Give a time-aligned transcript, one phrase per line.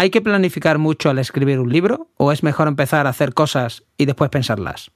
[0.00, 3.82] ¿hay que planificar mucho al escribir un libro o es mejor empezar a hacer cosas
[3.98, 4.90] y después pensarlas?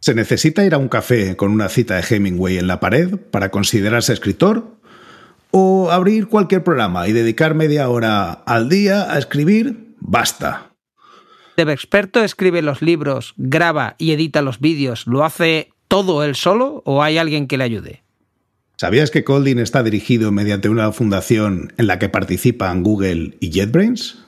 [0.00, 3.50] ¿Se necesita ir a un café con una cita de Hemingway en la pared para
[3.50, 4.76] considerarse escritor?
[5.50, 9.96] ¿O abrir cualquier programa y dedicar media hora al día a escribir?
[9.98, 10.70] Basta.
[11.56, 15.08] ¿Debe experto escribe los libros, graba y edita los vídeos?
[15.08, 18.04] ¿Lo hace todo él solo o hay alguien que le ayude?
[18.80, 24.19] ¿Sabías que Colding está dirigido mediante una fundación en la que participan Google y JetBrains?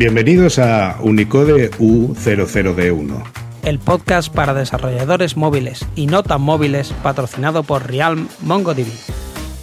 [0.00, 3.22] Bienvenidos a Unicode U00D1.
[3.64, 8.86] El podcast para desarrolladores móviles y no tan móviles patrocinado por Realm MongoDB.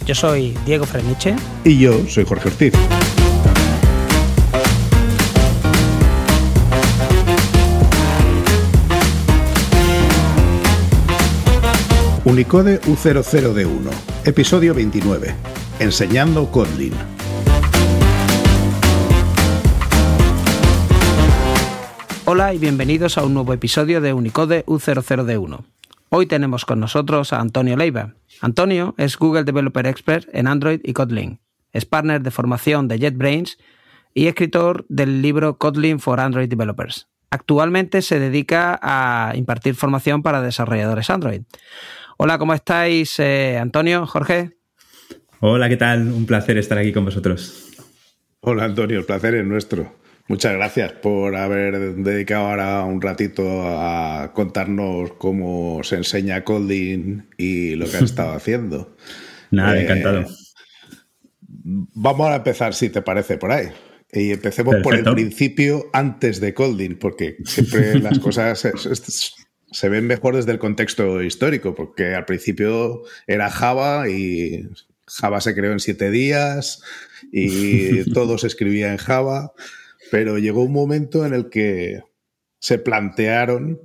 [0.06, 1.34] Yo soy Diego Freniche.
[1.64, 2.72] Y yo soy Jorge Ortiz.
[12.24, 13.90] Unicode U00D1,
[14.24, 15.34] episodio 29.
[15.80, 17.17] Enseñando Kotlin.
[22.30, 25.64] Hola y bienvenidos a un nuevo episodio de Unicode U00D1.
[26.10, 28.16] Hoy tenemos con nosotros a Antonio Leiva.
[28.42, 31.40] Antonio es Google Developer Expert en Android y Kotlin.
[31.72, 33.56] Es partner de formación de JetBrains
[34.12, 37.08] y escritor del libro Kotlin for Android Developers.
[37.30, 41.44] Actualmente se dedica a impartir formación para desarrolladores Android.
[42.18, 44.50] Hola, ¿cómo estáis, eh, Antonio, Jorge?
[45.40, 46.12] Hola, ¿qué tal?
[46.12, 47.70] Un placer estar aquí con vosotros.
[48.40, 49.96] Hola, Antonio, el placer es nuestro.
[50.28, 57.74] Muchas gracias por haber dedicado ahora un ratito a contarnos cómo se enseña coding y
[57.76, 58.94] lo que has estado haciendo.
[59.50, 60.26] Nada, eh, encantado.
[61.50, 63.68] Vamos a empezar, si te parece, por ahí.
[64.12, 68.72] Y empecemos por el principio antes de Colding, porque siempre las cosas se,
[69.70, 74.68] se, ven mejor desde el contexto histórico, porque al principio era Java y
[75.06, 76.82] Java se creó en siete días
[77.32, 79.52] y todo se escribía en Java.
[80.10, 82.02] Pero llegó un momento en el que
[82.58, 83.80] se plantearon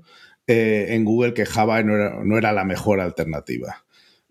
[0.47, 3.85] eh, en Google que Java no era, la mejor alternativa.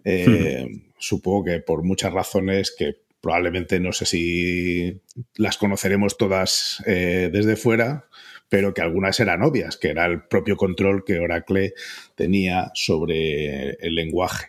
[0.05, 0.93] Eh, hmm.
[0.99, 5.01] Supongo que por muchas razones que probablemente no sé si
[5.37, 8.09] las conoceremos todas eh, desde fuera,
[8.49, 11.73] pero que algunas eran obvias, que era el propio control que Oracle
[12.15, 14.49] tenía sobre el lenguaje.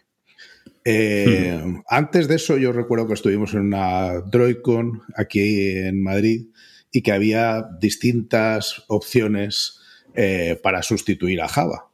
[0.86, 1.82] Hmm.
[1.88, 6.48] Antes de eso, yo recuerdo que estuvimos en una DroidCon aquí en Madrid
[6.94, 9.80] y que había distintas opciones
[10.14, 11.90] eh, para sustituir a Java.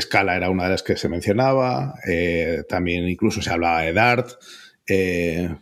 [0.00, 4.30] Scala era una de las que se mencionaba, eh, también incluso se hablaba de Dart.
[4.88, 5.54] Eh,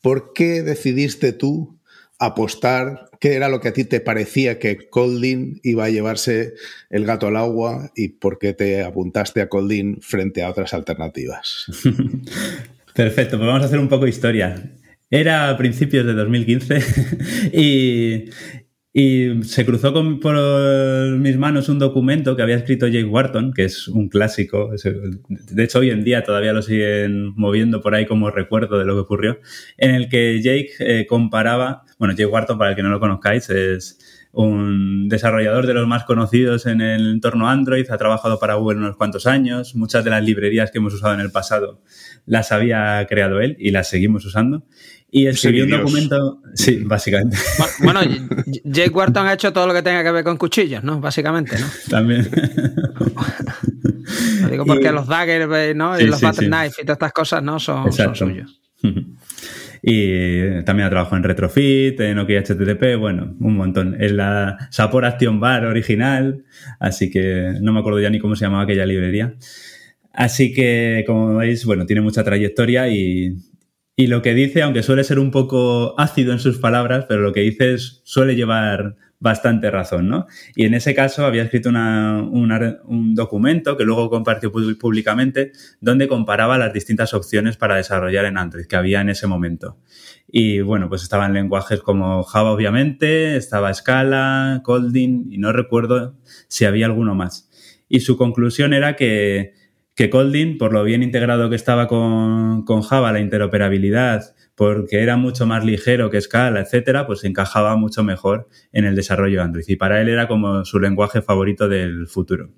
[0.00, 1.78] ¿Por qué decidiste tú
[2.18, 3.10] apostar?
[3.20, 6.54] ¿Qué era lo que a ti te parecía que Coldin iba a llevarse
[6.90, 11.66] el gato al agua y por qué te apuntaste a Coldin frente a otras alternativas?
[12.94, 14.72] Perfecto, pues vamos a hacer un poco de historia.
[15.12, 17.50] Era a principios de 2015
[18.94, 20.36] y, se cruzó con, por
[21.18, 24.70] mis manos un documento que había escrito Jake Wharton, que es un clásico.
[25.28, 28.94] De hecho, hoy en día todavía lo siguen moviendo por ahí como recuerdo de lo
[28.94, 29.38] que ocurrió,
[29.76, 33.50] en el que Jake eh, comparaba, bueno, Jake Wharton, para el que no lo conozcáis,
[33.50, 33.98] es
[34.32, 38.96] un desarrollador de los más conocidos en el entorno Android, ha trabajado para Google unos
[38.96, 41.82] cuantos años, muchas de las librerías que hemos usado en el pasado
[42.24, 44.64] las había creado él y las seguimos usando.
[45.14, 46.40] Y escribió un documento.
[46.54, 47.36] Sí, básicamente.
[47.80, 48.00] Bueno,
[48.64, 51.00] Jake Wharton ha hecho todo lo que tenga que ver con cuchillos, ¿no?
[51.00, 51.66] Básicamente, ¿no?
[51.90, 52.30] También.
[54.40, 56.00] Lo digo porque los daggers, ¿no?
[56.00, 57.60] y los battle knife y todas estas cosas, ¿no?
[57.60, 58.60] Son, son suyos.
[59.84, 64.00] Y también ha trabajado en Retrofit, en OK HTTP, bueno, un montón.
[64.00, 66.44] En la Sapor Action Bar original,
[66.78, 69.34] así que no me acuerdo ya ni cómo se llamaba aquella librería.
[70.12, 73.36] Así que, como veis, bueno, tiene mucha trayectoria y,
[73.96, 77.32] y lo que dice, aunque suele ser un poco ácido en sus palabras, pero lo
[77.32, 80.26] que dice suele llevar bastante razón, ¿no?
[80.56, 86.72] Y en ese caso había escrito un documento que luego compartió públicamente donde comparaba las
[86.72, 89.78] distintas opciones para desarrollar en Android que había en ese momento.
[90.26, 96.16] Y bueno, pues estaban lenguajes como Java, obviamente, estaba Scala, Kotlin y no recuerdo
[96.48, 97.48] si había alguno más.
[97.88, 99.52] Y su conclusión era que
[99.94, 105.46] que Kotlin, por lo bien integrado que estaba con, Java, la interoperabilidad, porque era mucho
[105.46, 109.64] más ligero que Scala, etcétera, pues encajaba mucho mejor en el desarrollo de Android.
[109.68, 112.50] Y para él era como su lenguaje favorito del futuro.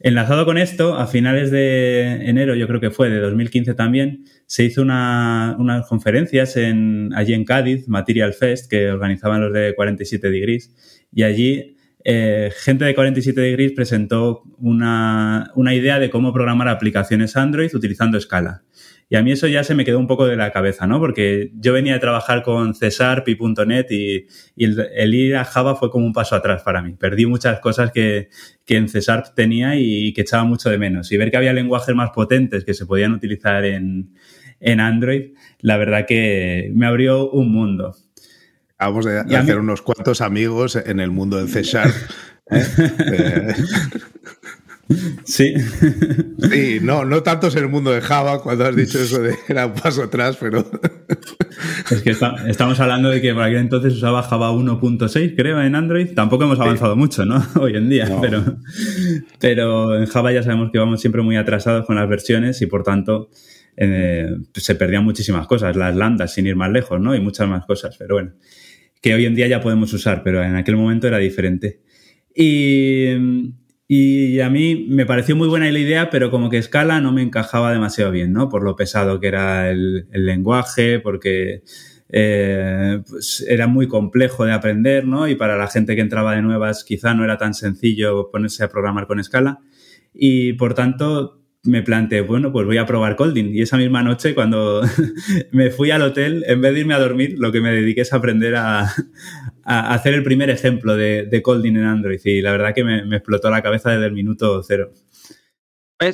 [0.00, 4.62] Enlazado con esto, a finales de enero, yo creo que fue de 2015 también, se
[4.62, 10.30] hizo una, unas conferencias en, allí en Cádiz, Material Fest, que organizaban los de 47
[10.30, 16.68] Degrees, y allí eh, gente de 47 Degrees presentó una, una, idea de cómo programar
[16.68, 18.62] aplicaciones Android utilizando Scala.
[19.10, 21.00] Y a mí eso ya se me quedó un poco de la cabeza, ¿no?
[21.00, 25.90] Porque yo venía de trabajar con Cesar, Pi.net y, y el, ir a Java fue
[25.90, 26.92] como un paso atrás para mí.
[26.92, 28.28] Perdí muchas cosas que,
[28.66, 31.10] que en Cesar tenía y que echaba mucho de menos.
[31.10, 34.10] Y ver que había lenguajes más potentes que se podían utilizar en,
[34.60, 37.96] en Android, la verdad que me abrió un mundo.
[38.78, 41.94] Vamos a hacer unos cuantos amigos en el mundo del C Sharp.
[42.50, 42.64] ¿eh?
[43.12, 43.54] Eh,
[45.24, 45.54] Sí.
[46.50, 49.66] Sí, no, no tanto en el mundo de Java cuando has dicho eso de era
[49.66, 50.64] un paso atrás, pero.
[51.90, 56.14] Es que estamos hablando de que por aquel entonces usaba Java 1.6, creo, en Android.
[56.14, 57.44] Tampoco hemos avanzado mucho, ¿no?
[57.60, 58.44] Hoy en día, pero,
[59.40, 62.84] pero en Java ya sabemos que vamos siempre muy atrasados con las versiones y por
[62.84, 63.28] tanto
[63.76, 67.14] eh, se perdían muchísimas cosas, las lambdas sin ir más lejos, ¿no?
[67.14, 68.32] Y muchas más cosas, pero bueno,
[69.02, 71.80] que hoy en día ya podemos usar, pero en aquel momento era diferente.
[72.34, 73.52] Y
[73.90, 77.22] y a mí me pareció muy buena la idea, pero como que Scala no me
[77.22, 78.50] encajaba demasiado bien, ¿no?
[78.50, 81.62] Por lo pesado que era el, lenguaje, porque
[82.10, 85.26] eh, pues era muy complejo de aprender, ¿no?
[85.26, 88.68] Y para la gente que entraba de nuevas quizá no era tan sencillo ponerse a
[88.68, 89.60] programar con Scala.
[90.12, 91.37] Y por tanto
[91.68, 93.54] me planteé, bueno, pues voy a probar Colding.
[93.54, 94.80] Y esa misma noche, cuando
[95.52, 98.12] me fui al hotel, en vez de irme a dormir, lo que me dediqué es
[98.12, 98.90] aprender a,
[99.64, 102.20] hacer el primer ejemplo de, de, Colding en Android.
[102.24, 104.92] Y la verdad que me, me explotó la cabeza desde el minuto cero.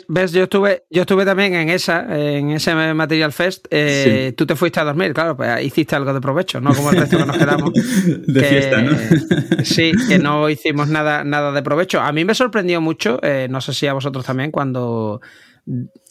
[0.08, 0.32] ¿Ves?
[0.32, 3.66] Yo estuve, yo estuve también en esa, en ese Material Fest.
[3.70, 7.00] Eh, tú te fuiste a dormir, claro, pues hiciste algo de provecho, no como el
[7.00, 7.70] resto que nos quedamos.
[8.26, 8.96] de fiesta, ¿no?
[9.64, 12.00] sí, que no hicimos nada, nada de provecho.
[12.00, 15.20] A mí me sorprendió mucho, eh, no sé si a vosotros también, cuando.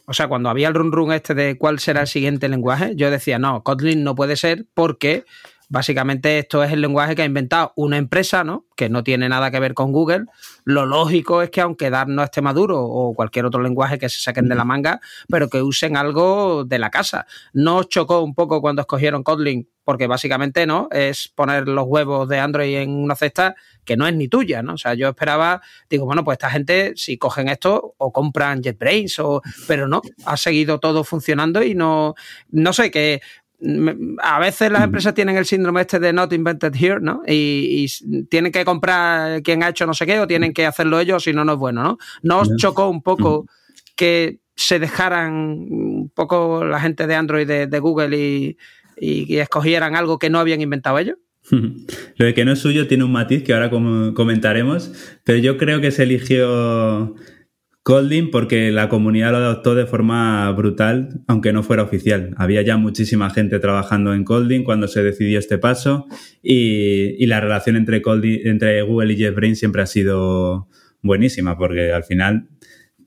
[0.06, 3.10] O sea, cuando había el run run este de cuál será el siguiente lenguaje, yo
[3.10, 5.26] decía, no, Kotlin no puede ser porque
[5.70, 8.66] Básicamente esto es el lenguaje que ha inventado una empresa, ¿no?
[8.76, 10.26] Que no tiene nada que ver con Google.
[10.66, 14.22] Lo lógico es que aunque Dart no esté maduro o cualquier otro lenguaje que se
[14.22, 15.00] saquen de la manga,
[15.30, 17.26] pero que usen algo de la casa.
[17.54, 19.70] ¿No os chocó un poco cuando escogieron Kotlin?
[19.84, 20.88] Porque básicamente, ¿no?
[20.92, 24.76] Es poner los huevos de Android en una cesta que no es ni tuya, ¿no?
[24.76, 29.20] O sea, yo esperaba, digo, bueno, pues esta gente, si cogen esto, o compran JetBrains,
[29.20, 32.16] o, pero no, ha seguido todo funcionando y no,
[32.50, 33.22] no sé, que
[34.22, 37.22] a veces las empresas tienen el síndrome este de not invented here, ¿no?
[37.28, 37.88] Y,
[38.30, 41.34] tienen que comprar quien ha hecho no sé qué o tienen que hacerlo ellos si
[41.34, 41.98] no, no es bueno, ¿no?
[42.22, 43.48] ¿No os chocó un poco
[43.96, 48.58] que se dejaran un poco la gente de Android de, Google y,
[48.98, 51.18] y, escogieran algo que no habían inventado ellos?
[51.52, 54.92] Lo de que no es suyo tiene un matiz que ahora comentaremos,
[55.24, 57.16] pero yo creo que se eligió
[57.84, 62.34] Colding porque la comunidad lo adoptó de forma brutal, aunque no fuera oficial.
[62.38, 66.08] Había ya muchísima gente trabajando en Colding cuando se decidió este paso
[66.42, 68.02] y, la relación entre,
[68.46, 70.70] entre Google y JetBrains siempre ha sido
[71.02, 72.48] buenísima porque al final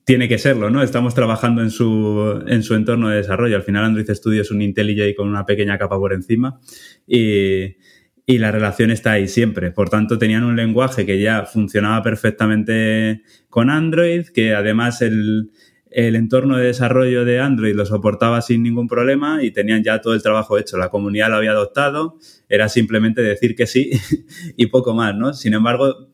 [0.04, 0.82] tiene que serlo, ¿no?
[0.82, 3.56] Estamos trabajando en su, en su entorno de desarrollo.
[3.56, 6.60] Al final Android Studio es un IntelliJ con una pequeña capa por encima
[7.06, 7.76] y,
[8.26, 9.70] y la relación está ahí siempre.
[9.70, 15.52] Por tanto, tenían un lenguaje que ya funcionaba perfectamente con Android, que además el,
[15.90, 20.22] entorno de desarrollo de Android lo soportaba sin ningún problema y tenían ya todo el
[20.22, 20.76] trabajo hecho.
[20.76, 22.18] La comunidad lo había adoptado,
[22.48, 23.92] era simplemente decir que sí
[24.56, 25.32] y poco más, ¿no?
[25.32, 26.10] Sin embargo,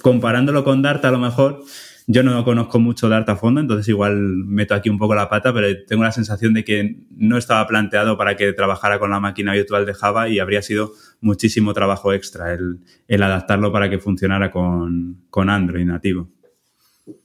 [0.00, 1.64] comparándolo con Dart, a lo mejor
[2.12, 5.54] yo no conozco mucho Dart a fondo, entonces igual meto aquí un poco la pata,
[5.54, 9.52] pero tengo la sensación de que no estaba planteado para que trabajara con la máquina
[9.52, 15.22] virtual de Java y habría sido muchísimo trabajo extra el, adaptarlo para que funcionara con,
[15.32, 16.28] Android nativo.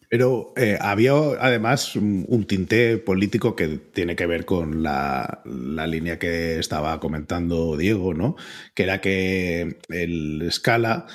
[0.07, 5.41] Pero eh, había además un, tinte político que tiene que ver con la,
[5.87, 8.35] línea que estaba comentando Diego, ¿no?
[8.75, 11.07] Que era que el Scala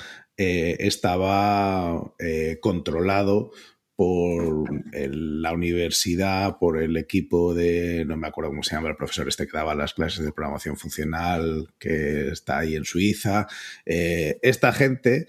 [0.43, 3.51] eh, estaba eh, controlado
[3.95, 9.27] por la universidad, por el equipo de, no me acuerdo cómo se llama el profesor
[9.27, 13.45] este que daba las clases de programación funcional, que está ahí en Suiza.
[13.85, 15.27] Eh, esta gente,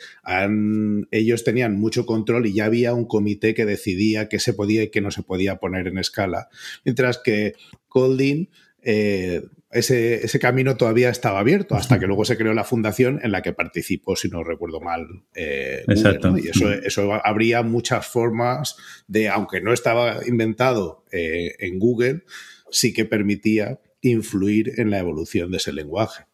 [1.10, 4.90] ellos tenían mucho control y ya había un comité que decidía qué se podía y
[4.90, 6.48] qué no se podía poner en escala,
[6.86, 7.52] mientras que
[7.88, 8.46] Colding
[9.72, 13.52] ese, camino todavía estaba abierto hasta que luego se creó la fundación en la que
[13.52, 15.06] participó, si no recuerdo mal.
[15.34, 16.36] Eh, Exacto.
[16.36, 18.76] Y eso, eso habría muchas formas
[19.08, 22.24] de, aunque no estaba inventado eh, en Google,
[22.70, 26.24] sí que permitía influir en la evolución de ese lenguaje.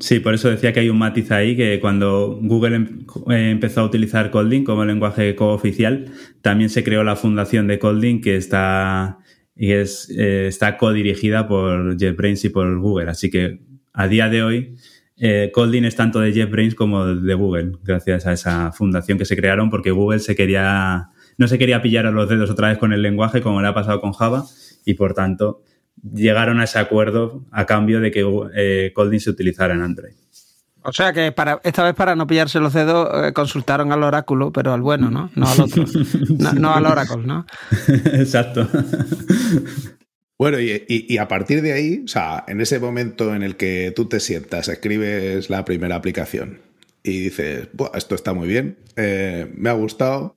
[0.00, 3.80] Sí, por eso decía que hay un matiz ahí que cuando Google em, eh, empezó
[3.80, 9.20] a utilizar Colding como lenguaje cooficial, también se creó la fundación de Colding que está
[9.56, 13.10] y es, eh, está codirigida por JetBrains y por Google.
[13.10, 13.60] Así que
[13.92, 14.76] a día de hoy
[15.16, 19.36] eh, Colding es tanto de JetBrains como de Google, gracias a esa fundación que se
[19.36, 22.92] crearon, porque Google se quería, no se quería pillar a los dedos otra vez con
[22.92, 24.44] el lenguaje, como le ha pasado con Java,
[24.84, 25.62] y por tanto
[26.02, 28.24] llegaron a ese acuerdo a cambio de que
[28.56, 30.14] eh, Colding se utilizara en Android.
[30.84, 34.52] O sea que para esta vez para no pillarse los dedos eh, consultaron al oráculo,
[34.52, 35.30] pero al bueno, ¿no?
[35.34, 35.84] No al otro.
[36.58, 37.46] no, al oráculo, ¿no?
[37.88, 38.68] Exacto.
[40.36, 44.06] Bueno, y, a partir de ahí, o sea, en ese momento en el que tú
[44.06, 46.60] te sientas, escribes la primera aplicación
[47.04, 50.36] y dices, esto está muy bien, eh, me ha gustado,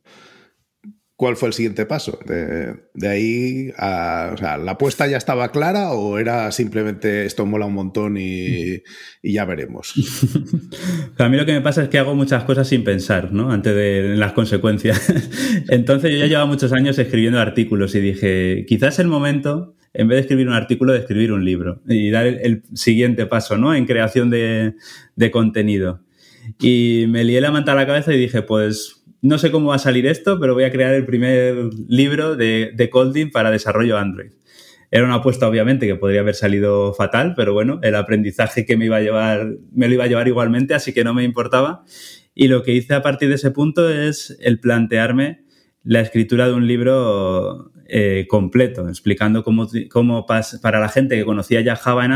[1.17, 2.19] ¿Cuál fue el siguiente paso?
[2.27, 7.65] De, ahí a, o sea, ¿la apuesta ya estaba clara o era simplemente esto mola
[7.65, 8.83] un montón y,
[9.23, 9.95] ya veremos?
[11.17, 13.51] a mí lo que me pasa es que hago muchas cosas sin pensar, ¿no?
[13.51, 15.11] Antes de las consecuencias.
[15.69, 20.17] Entonces yo ya llevaba muchos años escribiendo artículos y dije, quizás el momento, en vez
[20.17, 23.73] de escribir un artículo, de escribir un libro y dar el, siguiente paso, ¿no?
[23.73, 24.75] En creación de,
[25.15, 26.03] de contenido.
[26.59, 29.75] Y me lié la manta a la cabeza y dije, pues no sé cómo va
[29.75, 34.31] a salir esto, pero voy a crear el primer libro de, de para desarrollo Android.
[34.89, 38.85] Era una apuesta, obviamente, que podría haber salido fatal, pero bueno, el aprendizaje que me
[38.85, 41.83] iba a llevar, me lo iba a llevar igualmente, así que no me importaba.
[42.33, 45.43] Y lo que hice a partir de ese punto es el plantearme
[45.83, 51.75] la escritura de un libro eh, completo, explicando cómo, para la gente que conocía ya
[51.75, 52.11] Java en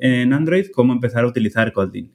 [0.00, 2.12] en Android, cómo empezar a utilizar Kotlin.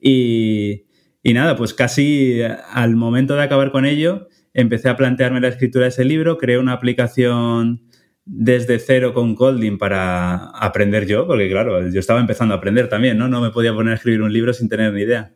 [0.00, 0.86] Y,
[1.26, 2.40] y nada, pues casi
[2.72, 6.56] al momento de acabar con ello, empecé a plantearme la escritura de ese libro, creé
[6.56, 7.82] una aplicación
[8.24, 13.18] desde cero con Golding para aprender yo, porque claro, yo estaba empezando a aprender también,
[13.18, 13.26] ¿no?
[13.26, 15.32] No me podía poner a escribir un libro sin tener ni idea.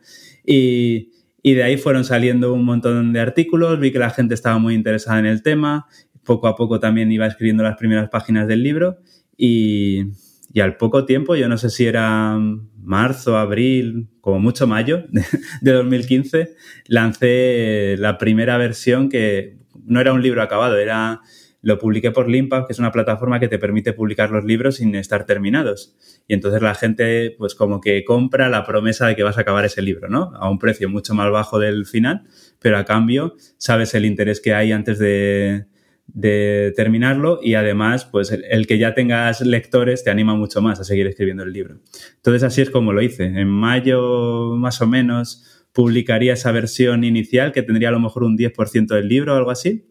[0.46, 1.10] Y,
[1.42, 4.76] y de ahí fueron saliendo un montón de artículos, vi que la gente estaba muy
[4.76, 5.88] interesada en el tema,
[6.22, 8.98] poco a poco también iba escribiendo las primeras páginas del libro
[9.36, 10.04] y,
[10.52, 12.36] y al poco tiempo, yo no sé si era
[12.76, 15.04] marzo, abril, como mucho mayo
[15.60, 16.54] de 2015,
[16.86, 21.20] lancé la primera versión que no era un libro acabado, era
[21.62, 24.94] lo publiqué por Limpa, que es una plataforma que te permite publicar los libros sin
[24.94, 25.94] estar terminados.
[26.26, 29.66] Y entonces la gente, pues como que compra la promesa de que vas a acabar
[29.66, 30.32] ese libro, ¿no?
[30.36, 32.22] A un precio mucho más bajo del final,
[32.60, 35.66] pero a cambio sabes el interés que hay antes de,
[36.14, 40.84] de terminarlo y además, pues el, que ya tengas lectores te anima mucho más a
[40.84, 41.80] seguir escribiendo el libro.
[42.16, 43.24] Entonces así es como lo hice.
[43.24, 48.36] En mayo más o menos publicaría esa versión inicial que tendría a lo mejor un
[48.36, 49.86] 10% del libro o algo así.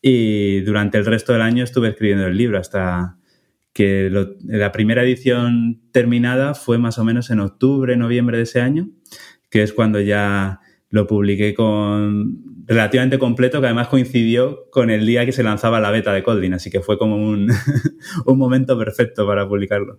[0.00, 3.18] Y durante el resto del año estuve escribiendo el libro hasta
[3.72, 4.10] que
[4.44, 8.90] la primera edición terminada fue más o menos en octubre, noviembre de ese año,
[9.48, 10.60] que es cuando ya
[10.92, 15.90] lo publiqué con relativamente completo, que además coincidió con el día que se lanzaba la
[15.90, 17.50] beta de Kotlin, así que fue como un,
[18.26, 19.98] un momento perfecto para publicarlo.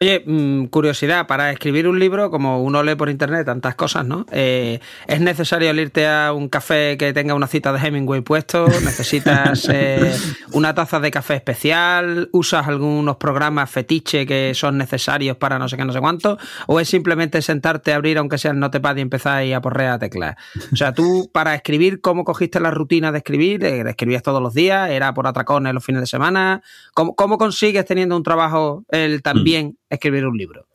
[0.00, 4.26] Oye, mm, curiosidad, para escribir un libro, como uno lee por internet tantas cosas, ¿no?
[4.30, 4.78] Eh,
[5.08, 8.68] ¿Es necesario irte a un café que tenga una cita de Hemingway puesto?
[8.68, 10.14] ¿Necesitas eh,
[10.52, 12.28] una taza de café especial?
[12.30, 16.38] ¿Usas algunos programas fetiche que son necesarios para no sé qué, no sé cuánto?
[16.68, 19.98] ¿O es simplemente sentarte, abrir, aunque sea el notepad y empezar ahí a porrear a
[19.98, 20.36] teclas?
[20.72, 23.64] O sea, tú para escribir, ¿cómo cogiste la rutina de escribir?
[23.64, 24.90] Eh, ¿Escribías todos los días?
[24.90, 26.62] ¿Era por atracones los fines de semana?
[26.94, 30.66] ¿Cómo, cómo consigues teniendo un trabajo el también escribir un libro?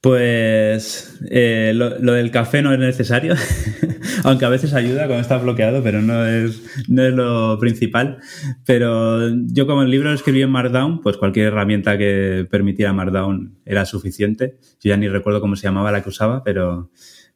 [0.00, 3.34] Pues eh, lo, del café no es necesario,
[4.24, 8.18] aunque a veces ayuda cuando está bloqueado, pero no es, no es lo principal.
[8.64, 13.58] Pero yo como el libro lo escribí en Markdown, pues cualquier herramienta que permitiera Markdown
[13.64, 14.58] era suficiente.
[14.80, 16.92] Yo ya ni recuerdo cómo se llamaba la que usaba, pero,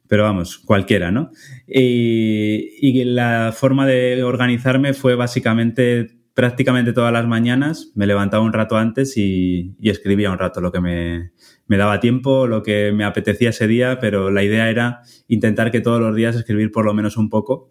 [0.07, 1.31] pero vamos, cualquiera, ¿no?
[1.67, 8.77] Y la forma de organizarme fue básicamente prácticamente todas las mañanas me levantaba un rato
[8.77, 11.31] antes y, escribía un rato lo que me,
[11.67, 16.01] daba tiempo, lo que me apetecía ese día, pero la idea era intentar que todos
[16.01, 17.69] los días escribir por lo menos un poco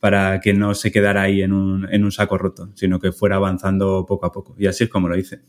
[0.00, 3.36] para que no se quedara ahí en un, en un saco roto, sino que fuera
[3.36, 4.54] avanzando poco a poco.
[4.58, 5.42] Y así es como lo hice.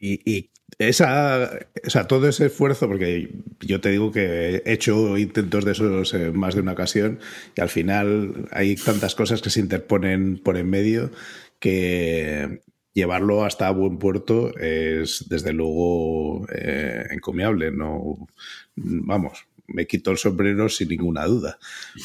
[0.00, 1.50] Y, esa,
[1.86, 6.14] o sea, todo ese esfuerzo, porque yo te digo que he hecho intentos de esos
[6.14, 7.18] en más de una ocasión
[7.56, 11.10] y al final hay tantas cosas que se interponen por en medio
[11.58, 12.62] que
[12.92, 17.70] llevarlo hasta buen puerto es desde luego eh, encomiable.
[17.70, 18.28] No,
[18.76, 21.58] vamos, me quito el sombrero sin ninguna duda.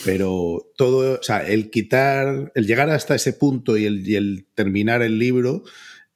[0.04, 4.46] Pero todo, o sea, el quitar, el llegar hasta ese punto y el, y el
[4.56, 5.64] terminar el libro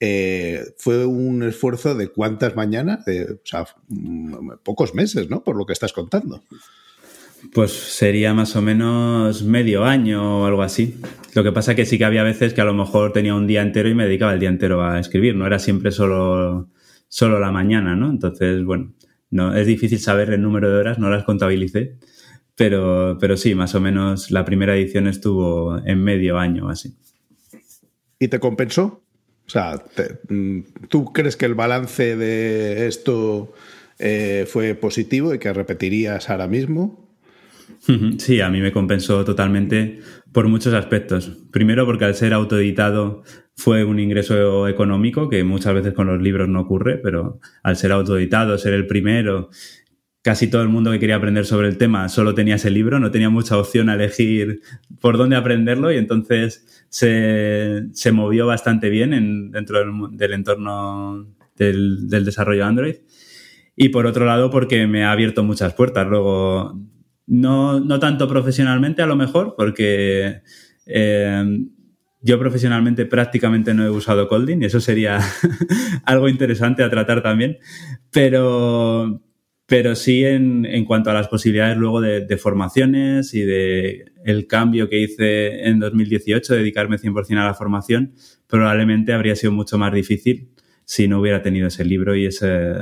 [0.06, 5.46] eh, fue un esfuerzo de cuántas mañanas, de, o sea, mm, pocos meses, ¿no?
[5.46, 6.44] Por lo que estás contando.
[7.54, 11.00] Pues sería más o menos medio año o algo así.
[11.34, 13.62] Lo que pasa que sí que había veces que a lo mejor tenía un día
[13.62, 16.70] entero y me dedicaba el día entero a escribir, no era siempre solo
[17.08, 18.10] solo la mañana, ¿no?
[18.10, 18.94] Entonces, bueno,
[19.30, 21.98] no, es difícil saber el número de horas, no las contabilicé,
[22.58, 26.94] pero, pero sí, más o menos la primera edición estuvo en medio año así.
[28.20, 29.03] ¿Y te compensó?
[29.46, 29.84] O sea,
[30.30, 30.60] mm,
[30.90, 33.54] ¿tú crees que el balance de esto
[34.00, 37.04] eh, fue positivo y que repetirías ahora mismo?
[38.18, 40.00] Sí, a mí me compensó totalmente
[40.32, 41.38] por muchos aspectos.
[41.52, 43.24] Primero porque al ser autoeditado
[43.56, 47.92] fue un ingreso económico que muchas veces con los libros no ocurre, pero al ser
[47.92, 49.50] autoeditado, ser el primero,
[50.24, 53.12] casi todo el mundo que quería aprender sobre el tema solo tenía ese libro, no
[53.12, 54.62] tenía mucha opción a elegir
[55.00, 59.80] por dónde aprenderlo y entonces se, movió bastante bien dentro
[60.12, 62.96] del, entorno del, del desarrollo Android.
[63.76, 66.08] Y por otro lado, porque me ha abierto muchas puertas.
[66.08, 66.80] Luego,
[67.28, 70.42] no, no tanto profesionalmente a lo mejor, porque
[70.86, 71.66] eh,
[72.22, 75.20] yo profesionalmente prácticamente no he usado Colding y eso sería
[76.06, 77.58] algo interesante a tratar también,
[78.12, 79.22] pero,
[79.66, 84.90] pero sí en, en cuanto a las posibilidades luego de, formaciones y de el cambio
[84.90, 88.14] que hice en 2018, dedicarme 100% a la formación,
[88.48, 90.50] probablemente habría sido mucho más difícil
[90.86, 92.74] si no hubiera tenido ese libro y ese,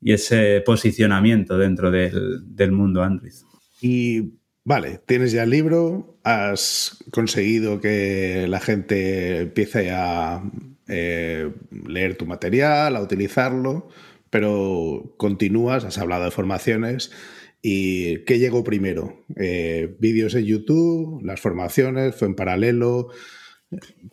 [0.00, 3.32] y ese posicionamiento dentro del, del mundo Android.
[3.80, 4.32] Y
[4.64, 10.42] vale, tienes ya el libro, has conseguido que la gente empiece a
[10.88, 11.50] eh,
[11.86, 13.88] leer tu material, a utilizarlo,
[14.32, 17.12] pero continúas, has hablado de formaciones.
[17.60, 19.26] ¿Y qué llegó primero?
[19.36, 21.22] Eh, ¿Vídeos en YouTube?
[21.22, 22.16] ¿Las formaciones?
[22.16, 23.08] ¿Fue en paralelo?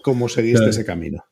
[0.04, 1.24] ¿Cómo seguiste ese camino?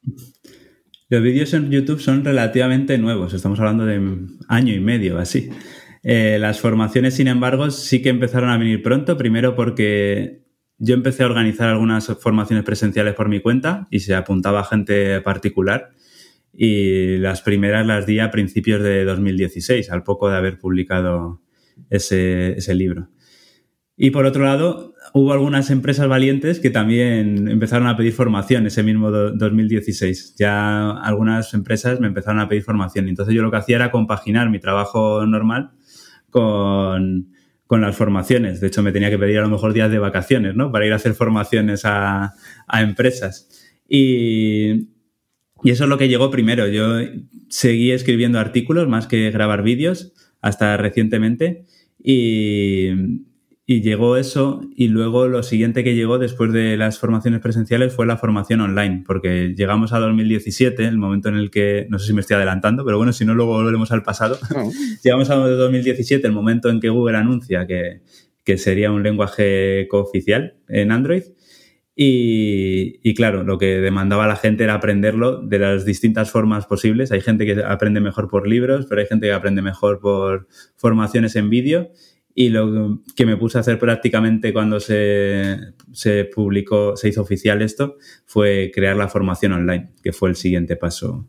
[1.10, 4.00] Los vídeos en YouTube son relativamente nuevos, estamos hablando de
[4.48, 5.50] año y medio, así.
[6.02, 10.46] Eh, las formaciones, sin embargo, sí que empezaron a venir pronto, primero porque
[10.78, 15.92] yo empecé a organizar algunas formaciones presenciales por mi cuenta y se apuntaba gente particular
[16.54, 21.42] y las primeras las di a principios de 2016, al poco de haber publicado
[21.90, 23.10] ese, libro.
[23.96, 28.84] Y por otro lado, hubo algunas empresas valientes que también empezaron a pedir formación ese
[28.84, 30.36] mismo 2016.
[30.38, 33.08] Ya algunas empresas me empezaron a pedir formación.
[33.08, 35.72] Entonces yo lo que hacía era compaginar mi trabajo normal
[36.30, 37.34] con,
[37.70, 38.62] las formaciones.
[38.62, 40.72] De hecho, me tenía que pedir a lo mejor días de vacaciones, ¿no?
[40.72, 42.34] Para ir a hacer formaciones a,
[42.80, 43.50] empresas.
[43.90, 44.90] Y,
[45.64, 46.68] y, eso es lo que llegó primero.
[46.68, 47.00] Yo
[47.50, 51.66] seguí escribiendo artículos más que grabar vídeos hasta recientemente.
[52.02, 52.90] Y,
[53.70, 58.06] y llegó eso y luego lo siguiente que llegó después de las formaciones presenciales fue
[58.06, 62.14] la formación online, porque llegamos a 2017, el momento en el que, no sé si
[62.14, 64.40] me estoy adelantando, pero bueno, si no, luego volveremos al pasado.
[65.04, 68.00] llegamos a 2017, el momento en que Google anuncia que,
[68.46, 71.24] que sería un lenguaje cooficial en Android.
[72.00, 77.12] Y, y, claro, lo que demandaba la gente era aprenderlo de las distintas formas posibles.
[77.12, 81.36] Hay gente que aprende mejor por libros, pero hay gente que aprende mejor por formaciones
[81.36, 81.90] en vídeo.
[82.40, 85.74] Y lo que me puse a hacer prácticamente cuando se,
[86.36, 91.28] publicó, se hizo oficial esto, fue crear la formación online, que fue el siguiente paso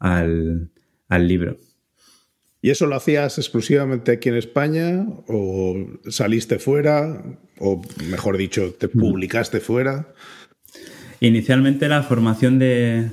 [0.00, 0.68] al,
[1.16, 1.58] libro.
[2.60, 5.76] ¿Y eso lo hacías exclusivamente aquí en España o
[6.08, 7.22] saliste fuera
[7.58, 8.98] o mejor dicho, te mm.
[8.98, 10.12] publicaste fuera?
[11.20, 13.10] Inicialmente la formación de,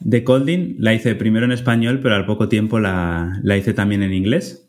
[0.00, 4.02] de Colding la hice primero en español, pero al poco tiempo la, la hice también
[4.02, 4.68] en inglés.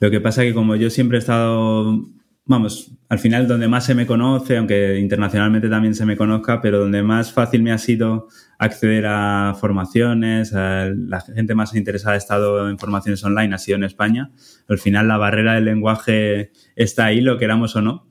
[0.00, 2.08] Lo que pasa es que como yo siempre he estado,
[2.44, 6.80] vamos, al final donde más se me conoce, aunque internacionalmente también se me conozca, pero
[6.80, 8.28] donde más fácil me ha sido
[8.58, 13.84] acceder a formaciones, la gente más interesada ha estado en formaciones online, ha sido en
[13.84, 14.30] España.
[14.68, 18.06] Al final la barrera del lenguaje está ahí, lo queramos o no.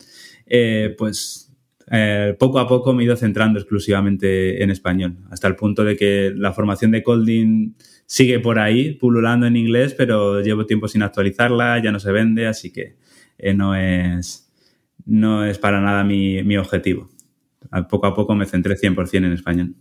[0.46, 1.52] Eh, pues
[1.90, 5.98] eh, poco a poco me he ido centrando exclusivamente en español, hasta el punto de
[5.98, 7.74] que la formación de Colding
[8.06, 12.48] sigue por ahí, pululando en inglés, pero llevo tiempo sin actualizarla, ya no se vende,
[12.48, 12.96] así que
[13.42, 14.52] eh, no, es,
[15.06, 17.10] no es para nada mi, objetivo.
[17.90, 19.76] poco a poco me centré 100% en español.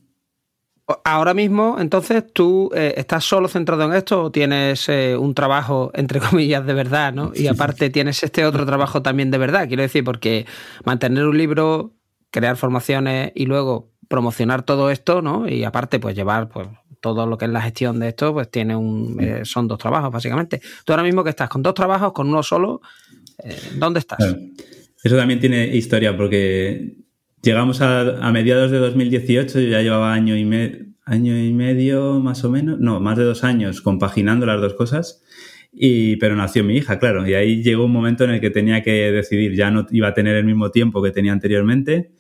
[1.05, 5.93] Ahora mismo, entonces, ¿tú eh, estás solo centrado en esto o tienes eh, un trabajo,
[5.95, 7.31] entre comillas, de verdad, ¿no?
[7.35, 10.47] Y aparte tienes este otro trabajo también de verdad, quiero decir, porque
[10.85, 11.93] mantener un libro,
[12.33, 15.49] crear formaciones y luego promocionar todo esto, ¿no?
[15.49, 16.67] Y aparte, pues llevar pues,
[17.01, 20.11] todo lo que es la gestión de esto, pues tiene un, eh, son dos trabajos,
[20.11, 20.61] básicamente.
[20.85, 22.81] Tú ahora mismo que estás con dos trabajos, con uno solo,
[23.77, 24.19] ¿dónde estás?
[25.03, 26.97] Eso también tiene historia, porque
[27.43, 30.43] llegamos a, mediados de 2018, yo ya llevaba año y,
[31.05, 35.23] año y medio más o menos, no, más de dos años compaginando las dos cosas.
[35.73, 38.83] Y, pero nació mi hija, claro, y ahí llegó un momento en el que tenía
[38.83, 42.11] que decidir, ya no iba a tener el mismo tiempo que tenía anteriormente,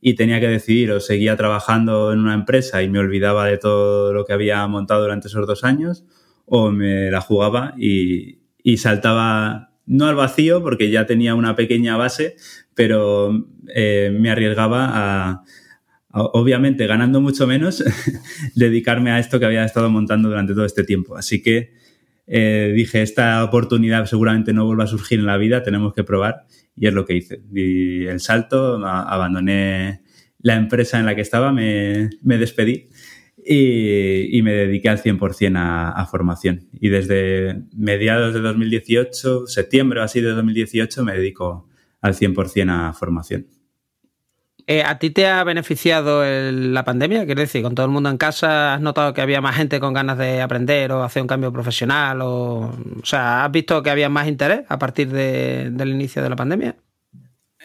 [0.00, 4.12] y tenía que decidir o seguía trabajando en una empresa y me olvidaba de todo
[4.12, 6.04] lo que había montado durante esos dos años
[6.46, 8.38] o me la jugaba y,
[8.76, 12.36] saltaba, no al vacío, porque ya tenía una pequeña base,
[12.74, 15.42] pero eh, me arriesgaba a,
[16.10, 17.82] obviamente ganando mucho menos,
[18.54, 21.16] dedicarme a esto que había estado montando durante todo este tiempo.
[21.16, 21.72] Así que
[22.26, 26.44] eh, dije, esta oportunidad seguramente no vuelva a surgir en la vida, tenemos que probar
[26.76, 27.40] y es lo que hice.
[27.54, 30.02] El salto, abandoné
[30.40, 32.88] la empresa en la que estaba, me, despedí
[33.50, 36.68] y, me dediqué al 100% a, a, formación.
[36.80, 41.68] Y desde mediados de 2018, septiembre así de 2018, me dedico
[42.02, 43.46] al 100% a formación.
[44.66, 47.24] Eh, ¿A ti te ha beneficiado la pandemia?
[47.24, 49.94] Quiero decir, con todo el mundo en casa, ¿has notado que había más gente con
[49.94, 52.20] ganas de aprender o hacer un cambio profesional?
[52.20, 56.36] O, o sea, ¿has visto que había más interés a partir del inicio de la
[56.36, 56.76] pandemia?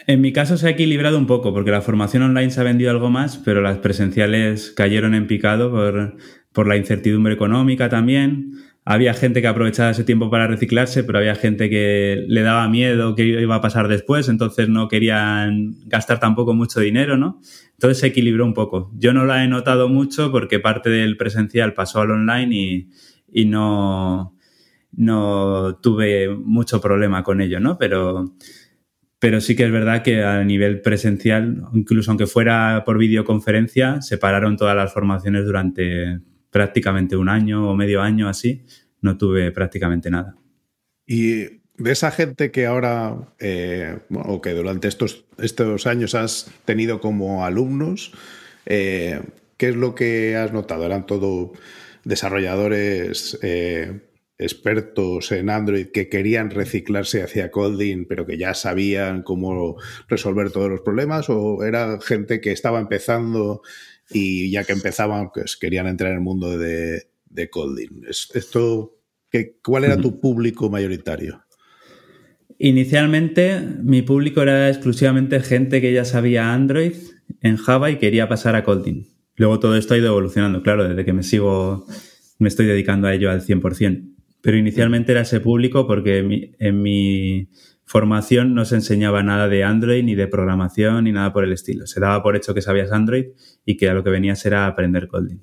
[0.05, 2.91] En mi caso se ha equilibrado un poco, porque la formación online se ha vendido
[2.91, 6.17] algo más, pero las presenciales cayeron en picado por,
[6.51, 8.53] por la incertidumbre económica también
[8.85, 13.15] había gente que aprovechaba ese tiempo para reciclarse, pero había gente que le daba miedo
[13.15, 17.39] que iba a pasar después, entonces no querían gastar tampoco mucho dinero, ¿no?
[17.73, 18.91] Entonces se equilibró un poco.
[18.97, 22.87] Yo no la he notado mucho porque parte del presencial pasó al online
[23.31, 24.35] y, no,
[24.91, 27.77] no tuve mucho problema con ello, ¿no?
[27.77, 28.33] Pero,
[29.23, 34.17] pero sí que es verdad que a nivel presencial, incluso aunque fuera por videoconferencia, se
[34.17, 36.19] pararon todas las formaciones durante
[36.51, 38.63] prácticamente un año o medio año así,
[38.99, 40.35] no tuve prácticamente nada.
[41.07, 41.35] Y
[41.77, 47.45] de esa gente que ahora, eh, o que durante estos, estos años has tenido como
[47.45, 48.11] alumnos,
[48.65, 49.21] eh,
[49.55, 50.85] ¿qué es lo que has notado?
[50.85, 51.53] ¿Eran todo
[52.03, 54.01] desarrolladores eh,
[54.43, 59.77] expertos en Android que querían reciclarse hacia Kotlin, pero que ya sabían cómo
[60.07, 61.29] resolver todos los problemas?
[61.29, 63.61] ¿O era gente que estaba empezando
[64.09, 67.49] y ya que empezaban, pues querían entrar en el mundo de, de
[68.09, 68.99] Esto,
[69.63, 71.43] ¿Cuál era tu público mayoritario?
[72.59, 76.93] Inicialmente mi público era exclusivamente gente que ya sabía Android
[77.41, 79.07] en Java y quería pasar a Kotlin.
[79.35, 81.87] Luego todo esto ha ido evolucionando, claro, desde que me sigo,
[82.37, 84.12] me estoy dedicando a ello al 100%.
[84.43, 87.47] Pero inicialmente era ese público porque en mi
[87.85, 91.87] formación no se enseñaba nada de Android, ni de programación, ni nada por el estilo.
[91.87, 93.27] Se daba por hecho que sabías Android
[93.65, 95.41] y que a lo que venías era aprender Kotlin.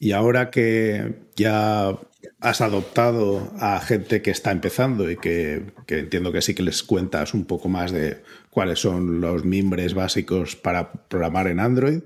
[0.00, 1.96] Y ahora que ya
[2.40, 7.34] has adoptado a gente que está empezando y que, entiendo que sí que les cuentas
[7.34, 12.00] un poco más de cuáles son los mimbres básicos para programar en Android,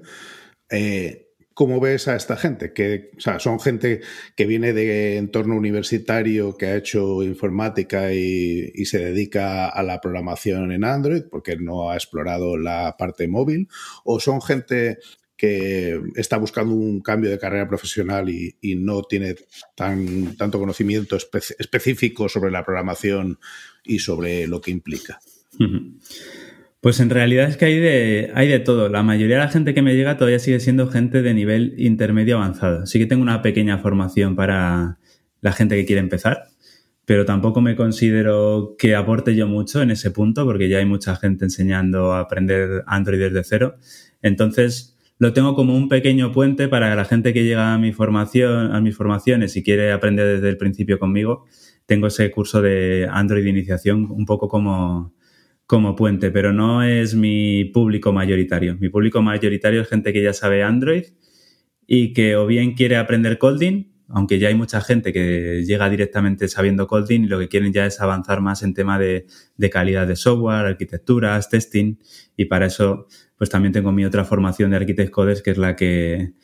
[0.70, 1.21] eh,
[1.54, 2.72] ¿Cómo ves a esta gente?
[2.72, 4.00] Que, o sea, son gente
[4.36, 10.72] que viene de entorno universitario, que ha hecho informática y, se dedica a la programación
[10.72, 13.68] en Android porque no ha explorado la parte móvil,
[14.04, 14.98] o son gente
[15.36, 19.34] que está buscando un cambio de carrera profesional y, no tiene
[19.74, 23.38] tan, tanto conocimiento específico sobre la programación
[23.84, 25.20] y sobre lo que implica.
[26.82, 28.88] Pues en realidad es que hay de, hay de todo.
[28.88, 32.38] La mayoría de la gente que me llega todavía sigue siendo gente de nivel intermedio
[32.38, 32.86] avanzado.
[32.86, 34.98] Sí que tengo una pequeña formación para
[35.40, 36.48] la gente que quiere empezar,
[37.04, 41.14] pero tampoco me considero que aporte yo mucho en ese punto porque ya hay mucha
[41.14, 43.76] gente enseñando a aprender Android desde cero.
[44.20, 48.74] Entonces lo tengo como un pequeño puente para la gente que llega a mi formación,
[48.74, 51.44] a mis formaciones y quiere aprender desde el principio conmigo.
[51.86, 55.14] Tengo ese curso de Android de iniciación un poco como
[55.66, 58.76] como puente, pero no es mi público mayoritario.
[58.78, 61.04] Mi público mayoritario es gente que ya sabe Android
[61.86, 66.48] y que o bien quiere aprender Kotlin, aunque ya hay mucha gente que llega directamente
[66.48, 69.26] sabiendo Kotlin y lo que quieren ya es avanzar más en tema de,
[69.70, 71.96] calidad de software, arquitecturas, testing
[72.36, 75.76] y para eso pues también tengo mi otra formación de Architect Coders que es la
[75.76, 76.34] que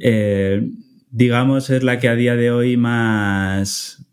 [0.00, 0.68] eh,
[1.10, 4.04] digamos es la que a día de hoy más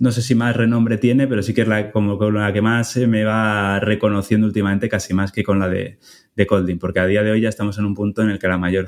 [0.00, 2.96] no sé si más renombre tiene, pero sí que es la, como la que más
[2.96, 5.98] me va reconociendo últimamente, casi más que con la de,
[6.36, 8.48] de Kotlin, porque a día de hoy ya estamos en un punto en el que
[8.48, 8.86] la mayor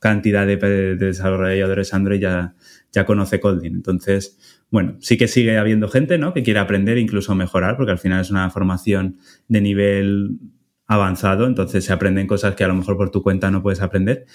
[0.00, 0.56] cantidad de,
[0.96, 2.54] desarrolladores Android ya,
[2.92, 3.74] ya conoce Kotlin.
[3.74, 4.38] Entonces,
[4.70, 6.34] bueno, sí que sigue habiendo gente ¿no?
[6.34, 9.16] que quiere aprender, incluso mejorar, porque al final es una formación
[9.48, 10.38] de nivel
[10.86, 14.26] avanzado, entonces se aprenden cosas que a lo mejor por tu cuenta no puedes aprender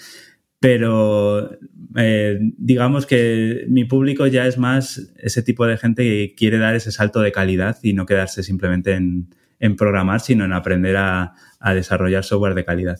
[0.60, 1.58] pero
[1.96, 6.74] eh, digamos que mi público ya es más ese tipo de gente que quiere dar
[6.74, 9.28] ese salto de calidad y no quedarse simplemente en,
[9.76, 11.34] programar, sino en aprender a,
[11.74, 12.98] desarrollar software de calidad.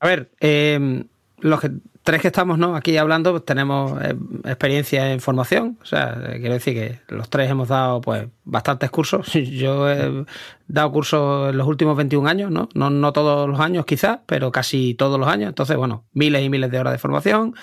[0.00, 1.04] A ver, eh,
[1.44, 1.70] los que
[2.02, 2.74] tres que estamos ¿no?
[2.74, 5.78] aquí hablando pues, tenemos eh, experiencia en formación.
[5.82, 9.30] O sea, eh, quiero decir que los tres hemos dado pues bastantes cursos.
[9.34, 10.24] Yo he
[10.66, 12.70] dado cursos en los últimos 21 años, ¿no?
[12.72, 15.48] No, no todos los años quizás, pero casi todos los años.
[15.48, 17.54] Entonces, bueno, miles y miles de horas de formación.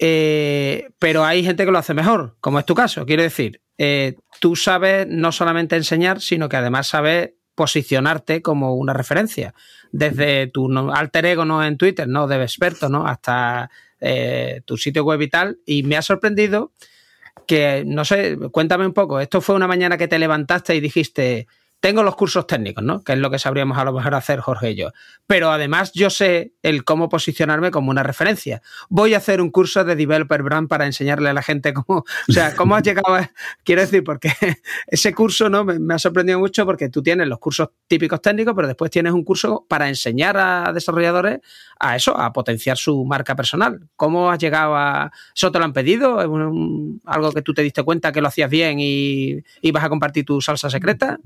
[0.00, 3.06] Eh, pero hay gente que lo hace mejor, como es tu caso.
[3.06, 8.94] Quiero decir, eh, tú sabes no solamente enseñar, sino que además sabes posicionarte como una
[8.94, 9.52] referencia.
[9.92, 11.62] Desde tu alter ego ¿no?
[11.62, 12.26] en Twitter, ¿no?
[12.26, 13.06] De experto, ¿no?
[13.06, 13.70] Hasta
[14.00, 15.58] eh, tu sitio web y tal.
[15.66, 16.72] Y me ha sorprendido
[17.46, 19.20] que, no sé, cuéntame un poco.
[19.20, 21.48] Esto fue una mañana que te levantaste y dijiste,
[21.80, 23.02] tengo los cursos técnicos, ¿no?
[23.02, 24.90] Que es lo que sabríamos a lo mejor hacer Jorge y yo.
[25.26, 28.60] Pero además yo sé el cómo posicionarme como una referencia.
[28.90, 32.32] Voy a hacer un curso de Developer Brand para enseñarle a la gente cómo, o
[32.32, 33.30] sea, cómo has llegado a,
[33.64, 34.30] quiero decir, porque
[34.86, 35.64] ese curso, ¿no?
[35.64, 39.24] Me, ha sorprendido mucho porque tú tienes los cursos típicos técnicos, pero después tienes un
[39.24, 41.40] curso para enseñar a desarrolladores
[41.78, 43.88] a eso, a potenciar su marca personal.
[43.96, 46.20] ¿Cómo has llegado a, eso te lo han pedido?
[46.20, 46.28] ¿Es
[47.06, 50.26] algo que tú te diste cuenta que lo hacías bien y, y vas a compartir
[50.26, 51.18] tu salsa secreta?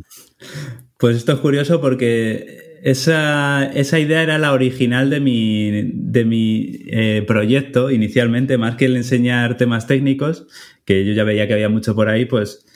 [0.98, 7.24] Pues esto es curioso porque esa, idea era la original de mi, de mi eh,
[7.26, 10.46] proyecto inicialmente, más que el enseñar temas técnicos,
[10.84, 12.66] que yo ya veía que había mucho por ahí, pues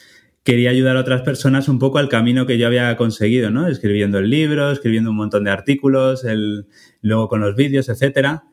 [0.45, 3.69] quería ayudar a otras personas un poco al camino que yo había conseguido, ¿no?
[3.69, 6.69] Escribiendo el libro, escribiendo un montón de artículos, el,
[7.03, 8.45] luego con los vídeos, etcétera.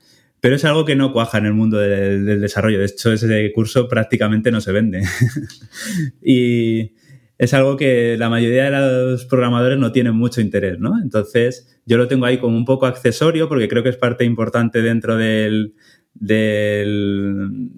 [0.42, 2.80] Pero es algo que no cuaja en el mundo del desarrollo.
[2.80, 5.04] De hecho, ese curso prácticamente no se vende.
[6.22, 6.92] y,
[7.38, 10.94] es algo que la mayoría de los programadores no tienen mucho interés, ¿no?
[11.02, 14.82] Entonces, yo lo tengo ahí como un poco accesorio porque creo que es parte importante
[14.82, 15.76] dentro del,
[16.14, 17.72] del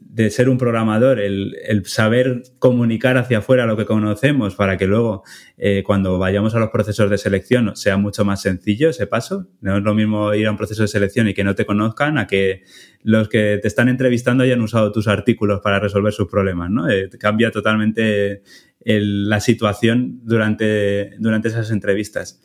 [0.00, 5.24] de, ser un programador, el, saber comunicar hacia afuera lo que conocemos para que luego,
[5.56, 9.48] eh, cuando vayamos a los procesos de selección, sea mucho más sencillo ese paso.
[9.60, 12.18] No es lo mismo ir a un proceso de selección y que no te conozcan
[12.18, 12.62] a que
[13.02, 16.88] los que te están entrevistando hayan usado tus artículos para resolver sus problemas, ¿no?
[16.88, 18.42] Eh, cambia totalmente
[18.84, 22.42] la situación durante, durante esas entrevistas.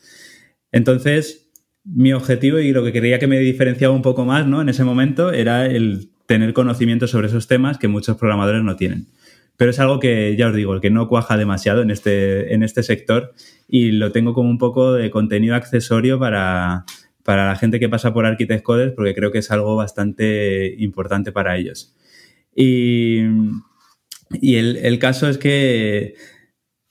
[0.71, 1.51] Entonces,
[1.83, 4.61] mi objetivo y lo que quería que me diferenciaba un poco más ¿no?
[4.61, 9.07] en ese momento era el tener conocimiento sobre esos temas que muchos programadores no tienen.
[9.57, 12.83] Pero es algo que, ya os digo, que no cuaja demasiado en este, en este
[12.83, 13.33] sector
[13.67, 16.85] y lo tengo como un poco de contenido accesorio para,
[17.23, 21.31] para la gente que pasa por Architect Coders porque creo que es algo bastante importante
[21.31, 21.95] para ellos.
[22.55, 23.21] Y
[24.31, 26.15] y el, caso es que,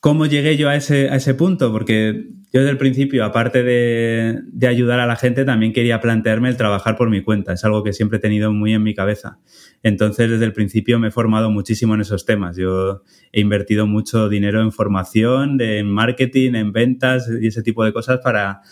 [0.01, 1.71] ¿cómo llegué yo a ese, a ese punto?
[1.73, 6.57] Porque yo desde el principio, aparte de, ayudar a la gente, también quería plantearme el
[6.57, 7.53] trabajar por mi cuenta.
[7.53, 9.39] Es algo que siempre he tenido muy en mi cabeza.
[9.83, 12.57] Entonces, desde el principio me he formado muchísimo en esos temas.
[12.57, 17.93] Yo he invertido mucho dinero en formación, en marketing, en ventas y ese tipo de
[17.93, 18.63] cosas para,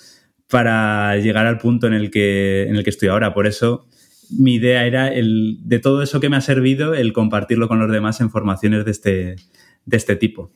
[0.48, 3.34] para llegar al punto en el que, en el que estoy ahora.
[3.34, 3.86] Por eso
[4.30, 7.90] mi idea era el, de todo eso que me ha servido, el compartirlo con los
[7.90, 9.36] demás en formaciones de este,
[9.84, 10.52] de este tipo.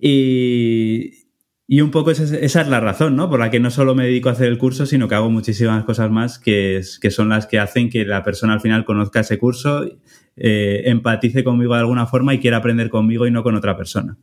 [0.00, 1.28] Y,
[1.70, 3.28] y un poco esa, es la razón, ¿no?
[3.28, 5.84] Por la que no solo me dedico a hacer el curso, sino que hago muchísimas
[5.84, 9.38] cosas más que, que son las que hacen que la persona al final conozca ese
[9.38, 9.84] curso,
[10.36, 14.16] eh, empatice conmigo de alguna forma y quiera aprender conmigo y no con otra persona.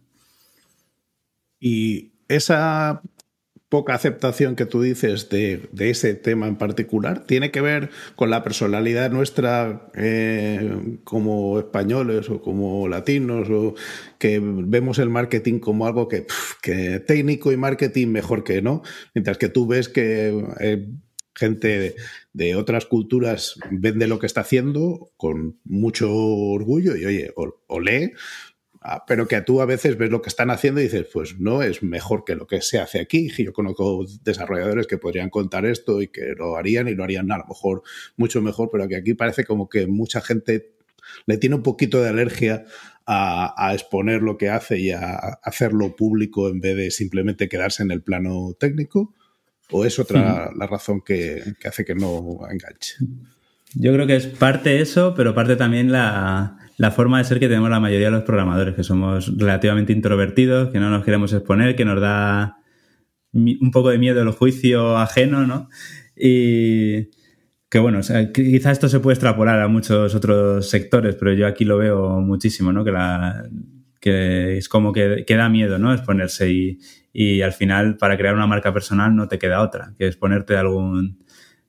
[1.59, 3.03] Y esa
[3.69, 8.43] poca aceptación que tú dices de, ese tema en particular tiene que ver con la
[8.43, 13.73] personalidad nuestra eh, como españoles o como latinos o
[14.19, 16.27] que vemos el marketing como algo que,
[17.07, 20.87] técnico y marketing mejor que no, mientras que tú ves que eh,
[21.33, 21.95] gente
[22.33, 28.13] de, otras culturas vende lo que está haciendo con mucho orgullo y oye, o lee
[28.13, 28.44] Ah,
[29.07, 31.81] pero que tú a veces ves lo que están haciendo y dices, pues no es
[31.81, 33.29] mejor que lo que se hace aquí.
[33.29, 37.37] Yo conozco desarrolladores que podrían contar esto y que lo harían y lo harían a
[37.37, 37.83] lo mejor
[38.15, 40.73] mucho mejor, pero que aquí parece como que mucha gente
[41.25, 42.65] le tiene un poquito de alergia
[43.07, 47.91] a, exponer lo que hace y a hacerlo público en vez de simplemente quedarse en
[47.91, 49.13] el plano técnico.
[49.71, 52.97] ¿O es otra la razón que, que hace que no enganche?
[53.73, 57.47] Yo creo que es parte eso, pero parte también la, la forma de ser que
[57.47, 61.75] tenemos la mayoría de los programadores, que somos relativamente introvertidos, que no nos queremos exponer,
[61.75, 62.57] que nos da
[63.31, 65.69] un poco de miedo el juicio ajeno, ¿no?
[66.15, 67.09] Y
[67.69, 67.99] que bueno,
[68.33, 72.71] quizás esto se puede extrapolar a muchos otros sectores, pero yo aquí lo veo muchísimo,
[72.71, 72.83] ¿no?
[72.85, 73.43] Que, la,
[73.99, 75.93] que es como que, que, da miedo, ¿no?
[75.93, 76.79] Exponerse y,
[77.11, 80.59] y al final para crear una marca personal no te queda otra que exponerte de
[80.59, 81.19] algún,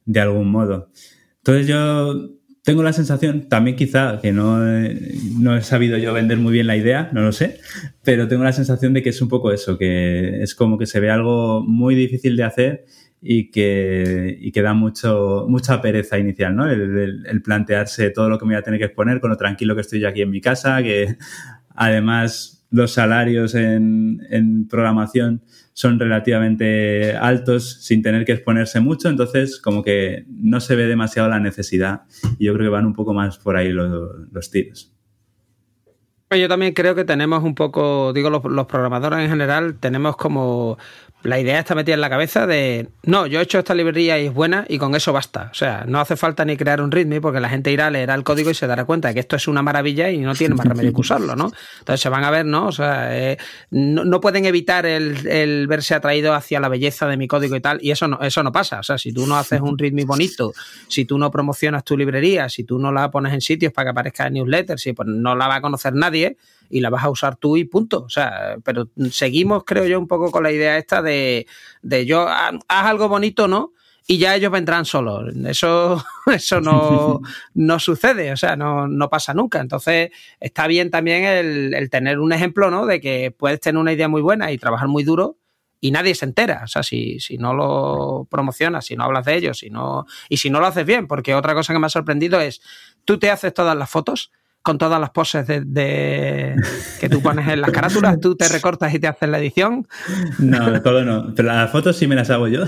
[0.05, 0.91] de algún modo.
[1.39, 2.31] Entonces yo
[2.67, 6.77] tengo la sensación, también quizá, que no no he sabido yo vender muy bien la
[6.77, 7.61] idea, no lo sé,
[8.03, 10.99] pero tengo la sensación de que es un poco eso, que es como que se
[10.99, 12.85] ve algo muy difícil de hacer
[13.23, 16.69] y que, y que da mucho, mucha pereza inicial, ¿no?
[16.69, 19.83] El, plantearse todo lo que me voy a tener que exponer con lo tranquilo que
[19.83, 21.19] estoy yo aquí en mi casa, que
[21.69, 25.41] además los salarios en, programación
[25.77, 31.29] son relativamente altos sin tener que exponerse mucho, entonces como que no se ve demasiado
[31.29, 32.05] la necesidad
[32.39, 34.91] y yo creo que van un poco más por ahí los, los tiros.
[36.31, 40.79] Yo también creo que tenemos un poco, digo, los, los programadores en general, tenemos como
[41.27, 44.27] la idea está metida en la cabeza de, no, yo he hecho esta librería y
[44.27, 45.49] es buena y con eso basta.
[45.51, 48.11] O sea, no hace falta ni crear un ritmo porque la gente irá, a leer
[48.11, 50.55] el código y se dará cuenta de que esto es una maravilla y no tiene
[50.55, 51.51] más remedio que usarlo, ¿no?
[51.79, 52.67] Entonces se van a ver, ¿no?
[52.67, 53.39] O sea, eh,
[53.71, 57.91] no, pueden evitar el, verse atraído hacia la belleza de mi código y tal, y
[57.91, 58.81] eso no, eso no pasa.
[58.81, 60.53] O sea, si tú no haces un ritmo bonito,
[60.89, 63.91] si tú no promocionas tu librería, si tú no la pones en sitios para que
[63.91, 66.37] aparezca en newsletters, si pues no la va a conocer nadie,
[66.71, 68.03] y la vas a usar tú y punto.
[68.03, 71.16] O sea, pero seguimos, creo yo, un poco con la idea esta de,
[71.83, 73.73] de yo, haz algo bonito, ¿no?
[74.09, 75.35] y ya ellos vendrán solos.
[75.47, 77.21] Eso, eso no,
[77.55, 79.61] no sucede, o sea, no, no, pasa nunca.
[79.61, 82.87] Entonces, está bien también el, el, tener un ejemplo, ¿no?
[82.87, 85.39] De que puedes tener una idea muy buena y trabajar muy duro
[85.81, 86.63] y nadie se entera.
[86.65, 90.37] O sea, si, si no lo promocionas, si no hablas de ello, si no, y
[90.37, 92.61] si no lo haces bien, porque otra cosa que me ha sorprendido es,
[93.05, 94.31] tú te haces todas las fotos,
[94.67, 96.57] con todas las poses de,
[96.99, 99.87] que tú pones en las carátulas, tú te recortas y te haces la edición.
[100.41, 101.33] No, todo no.
[101.37, 102.65] Pero las fotos sí me las hago yo.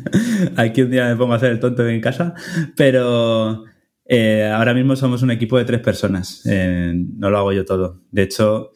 [0.56, 2.34] Aquí un día me pongo a hacer el tonto en casa,
[2.76, 3.62] pero
[4.06, 6.42] eh, ahora mismo somos un equipo de tres personas.
[6.46, 8.02] Eh, no lo hago yo todo.
[8.10, 8.72] De hecho,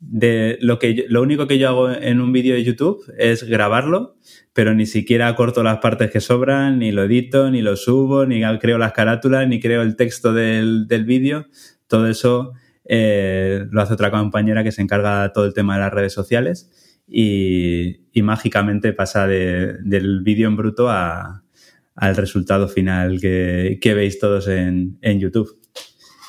[0.00, 4.16] de lo, que lo único que yo hago en un vídeo de YouTube es grabarlo,
[4.52, 8.42] pero ni siquiera corto las partes que sobran, ni lo edito, ni lo subo, ni
[8.58, 11.46] creo las carátulas, ni creo el texto del, del vídeo.
[11.88, 12.52] Todo eso
[12.84, 16.12] eh, lo hace otra compañera que se encarga de todo el tema de las redes
[16.12, 16.70] sociales
[17.06, 25.20] y, mágicamente pasa del vídeo en bruto al resultado final que, veis todos en, en,
[25.20, 25.56] YouTube.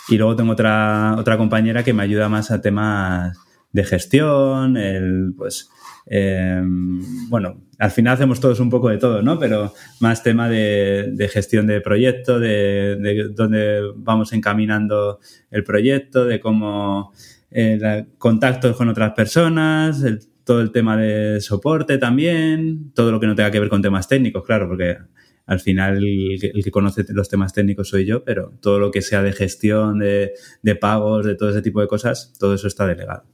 [0.08, 3.38] Y luego tengo otra, otra compañera que me ayuda más a temas
[3.72, 5.69] de gestión, el, pues,
[6.12, 9.38] Em, bueno, al final hacemos todos un poco de todo, ¿no?
[9.38, 15.19] Pero más tema de, gestión de proyecto, de, dónde vamos encaminando
[15.52, 17.13] el proyecto, de cómo
[17.52, 20.04] eh, contactos con otras personas,
[20.43, 24.08] todo el tema de soporte también, todo lo que no tenga que ver con temas
[24.08, 24.98] técnicos, claro, porque
[25.45, 29.22] al final el que, conoce los temas técnicos soy yo, pero todo lo que sea
[29.22, 33.26] de gestión, de, de pagos, de todo ese tipo de cosas, todo eso está delegado.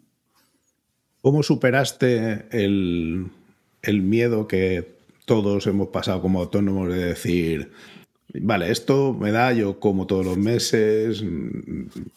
[1.25, 3.31] ¿Cómo superaste el,
[3.83, 4.87] miedo que
[5.25, 7.71] todos hemos pasado como autónomos de decir,
[8.41, 11.23] vale, esto me da yo como todos los meses,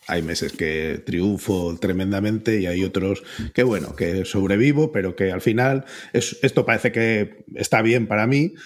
[0.09, 3.23] hay meses que triunfo tremendamente y hay otros
[3.55, 8.57] que bueno, que sobrevivo, pero que al final esto parece que está bien para mí,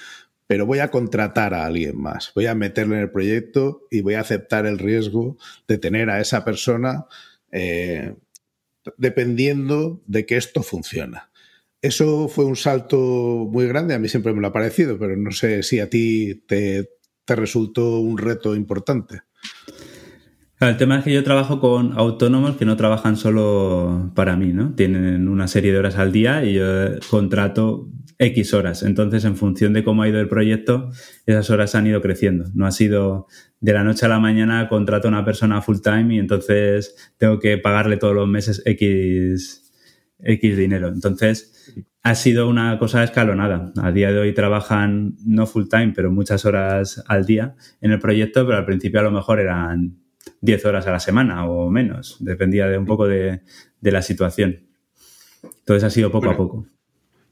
[0.48, 4.14] pero voy a contratar a alguien más, voy a meterle en el proyecto y voy
[4.14, 5.36] a aceptar el riesgo
[5.68, 7.06] de tener a esa persona
[7.52, 8.16] eh,
[8.96, 11.30] dependiendo de que esto funciona.
[11.80, 15.32] Eso fue un salto muy grande, a mí siempre me lo ha parecido, pero no
[15.32, 16.88] sé si a ti te,
[17.26, 19.22] resultó un reto importante.
[20.60, 24.74] El tema es que yo trabajo con autónomos que no trabajan solo para mí, ¿no?
[24.74, 26.64] Tienen una serie de horas al día y yo
[27.10, 28.82] contrato X horas.
[28.82, 30.90] Entonces, en función de cómo ha ido el proyecto,
[31.26, 32.44] esas horas han ido creciendo.
[32.54, 33.26] No ha sido
[33.62, 37.38] de la noche a la mañana contrato a una persona full time y entonces tengo
[37.38, 39.72] que pagarle todos los meses X,
[40.18, 40.88] X dinero.
[40.88, 41.72] Entonces,
[42.02, 43.72] ha sido una cosa escalonada.
[43.80, 48.00] A día de hoy trabajan no full time, pero muchas horas al día en el
[48.00, 49.96] proyecto, pero al principio a lo mejor eran
[50.40, 52.16] 10 horas a la semana o menos.
[52.18, 53.42] Dependía de un poco de,
[53.80, 54.66] la situación.
[55.44, 56.66] Entonces ha sido poco a poco.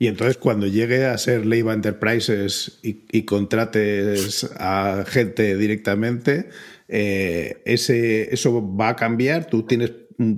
[0.01, 6.49] Y entonces cuando llegue a ser Leiva Enterprises y, contrates a gente directamente,
[6.89, 9.45] eh, ese, ¿eso va a cambiar?
[9.45, 9.93] ¿Tú tienes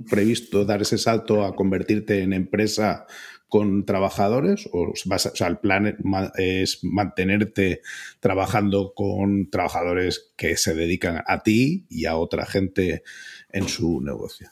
[0.09, 3.07] previsto dar ese salto a convertirte en empresa
[3.47, 4.67] con trabajadores?
[4.73, 5.95] ¿O, vas sea, el plan
[6.35, 7.79] es mantenerte
[8.19, 13.03] trabajando con trabajadores que se dedican a ti y a otra gente
[13.49, 14.49] en su negocio?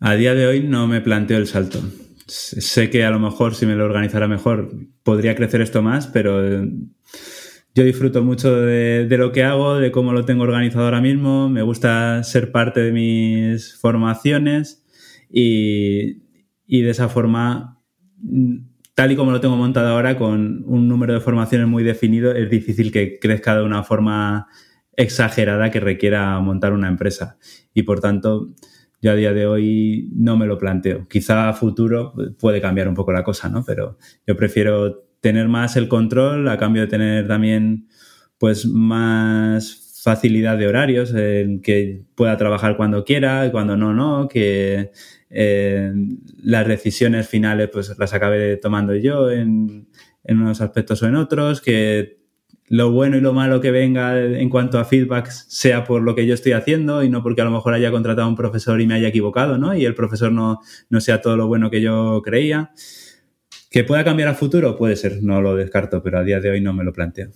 [0.00, 1.82] A día de hoy no me planteo el salto
[2.26, 4.70] sé que a lo mejor si me lo organizara mejor
[5.02, 6.70] podría crecer esto más, pero eh,
[7.74, 11.62] yo disfruto mucho de, lo que hago, de cómo lo tengo organizado ahora mismo, me
[11.62, 14.84] gusta ser parte de mis formaciones
[15.28, 16.20] y,
[16.68, 17.82] de esa forma,
[18.94, 22.48] tal y como lo tengo montado ahora, con un número de formaciones muy definido, es
[22.48, 24.46] difícil que crezca de una forma
[24.96, 27.38] exagerada que requiera montar una empresa.
[27.72, 28.54] Y por tanto,
[29.04, 31.06] yo a día de hoy no me lo planteo.
[31.08, 33.62] Quizá a futuro puede cambiar un poco la cosa, ¿no?
[33.62, 37.86] Pero yo prefiero tener más el control a cambio de tener también
[38.38, 44.90] pues más facilidad de horarios, en que pueda trabajar cuando quiera, cuando no, no, que
[45.28, 45.92] eh,
[46.42, 49.86] las decisiones finales pues las acabe tomando yo en,
[50.24, 52.23] en unos aspectos o en otros, que
[52.68, 56.26] lo bueno y lo malo que venga en cuanto a feedback sea por lo que
[56.26, 58.86] yo estoy haciendo y no porque a lo mejor haya contratado a un profesor y
[58.86, 59.76] me haya equivocado, ¿no?
[59.76, 62.72] Y el profesor no, no sea todo lo bueno que yo creía.
[63.70, 64.76] ¿Que pueda cambiar al futuro?
[64.76, 67.30] Puede ser, no lo descarto, pero a día de hoy no me lo planteo.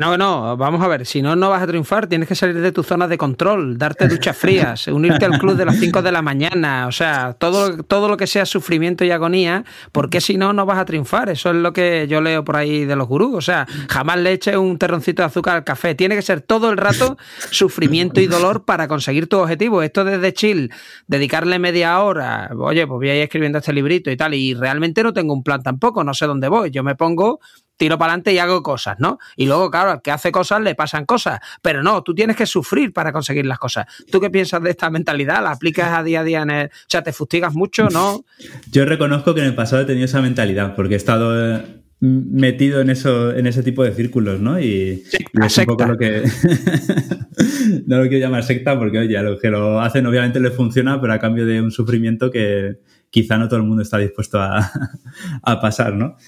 [0.00, 2.72] No, no, vamos a ver, si no, no vas a triunfar, tienes que salir de
[2.72, 6.22] tu zona de control, darte duchas frías, unirte al club de las 5 de la
[6.22, 10.64] mañana, o sea, todo, todo lo que sea sufrimiento y agonía, porque si no, no
[10.64, 13.40] vas a triunfar, eso es lo que yo leo por ahí de los gurús, o
[13.42, 16.78] sea, jamás le eches un terroncito de azúcar al café, tiene que ser todo el
[16.78, 17.18] rato
[17.50, 20.72] sufrimiento y dolor para conseguir tu objetivo, esto desde chill,
[21.08, 25.02] dedicarle media hora, oye, pues voy a ir escribiendo este librito y tal, y realmente
[25.02, 27.40] no tengo un plan tampoco, no sé dónde voy, yo me pongo
[27.80, 29.18] tiro para adelante y hago cosas, ¿no?
[29.36, 32.44] Y luego, claro, al que hace cosas le pasan cosas, pero no, tú tienes que
[32.44, 33.86] sufrir para conseguir las cosas.
[34.12, 35.42] ¿Tú qué piensas de esta mentalidad?
[35.42, 36.66] ¿La aplicas a día a día en el...
[36.66, 38.26] O sea, ¿te fustigas mucho, no?
[38.70, 41.64] Yo reconozco que en el pasado he tenido esa mentalidad, porque he estado eh,
[42.00, 44.60] metido en eso, en ese tipo de círculos, ¿no?
[44.60, 45.02] Y,
[45.42, 46.22] es un poco lo que
[47.86, 51.00] no lo quiero llamar secta, porque oye, a los que lo hacen obviamente les funciona,
[51.00, 52.76] pero a cambio de un sufrimiento que
[53.08, 54.70] quizá no todo el mundo está dispuesto a,
[55.42, 56.18] a pasar, ¿no?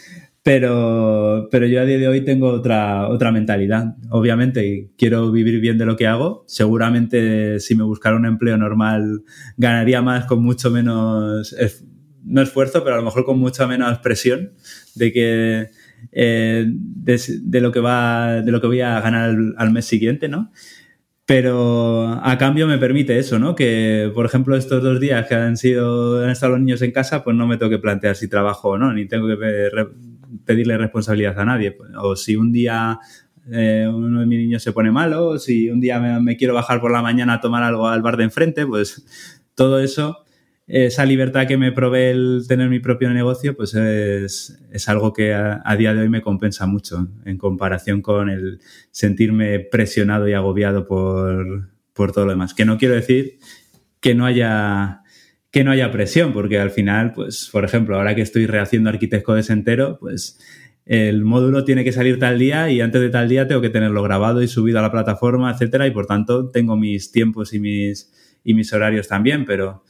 [0.44, 3.94] Pero, pero yo a día de hoy tengo otra, otra mentalidad.
[4.10, 6.44] Obviamente quiero vivir bien de lo que hago.
[6.48, 9.22] Seguramente si me buscara un empleo normal
[9.56, 11.54] ganaría más con mucho menos,
[12.24, 14.52] no esfuerzo, pero a lo mejor con mucha menos presión
[14.96, 15.70] de que
[16.10, 20.28] eh, de, lo que va, de lo que voy a ganar al, al mes siguiente,
[20.28, 20.50] ¿no?
[21.24, 23.54] pero a cambio me permite eso, ¿no?
[23.54, 27.24] Que, por ejemplo, estos dos días que han sido, han estado los niños en casa,
[27.24, 29.36] pues no me tengo que plantear si trabajo o no, ni tengo que
[30.44, 31.76] pedirle responsabilidad a nadie.
[31.98, 32.98] O si un día
[33.50, 36.80] eh, uno de mis niños se pone malo, o si un día me, quiero bajar
[36.80, 39.04] por la mañana a tomar algo al bar de enfrente, pues
[39.54, 40.24] todo eso,
[40.66, 45.76] esa libertad que me provee el tener mi propio negocio, pues es, algo que a,
[45.76, 51.68] día de hoy me compensa mucho en comparación con el sentirme presionado y agobiado por,
[51.92, 52.54] por todo lo demás.
[52.54, 53.38] Que no quiero decir
[54.00, 55.01] que no haya
[55.52, 59.36] que no haya presión, porque al final, pues, por ejemplo, ahora que estoy rehaciendo Arquitecto
[59.36, 60.40] entero, pues
[60.86, 64.02] el módulo tiene que salir tal día y antes de tal día tengo que tenerlo
[64.02, 68.10] grabado y subido a la plataforma, etcétera, y por tanto tengo mis tiempos y mis,
[68.42, 69.84] y mis horarios también, pero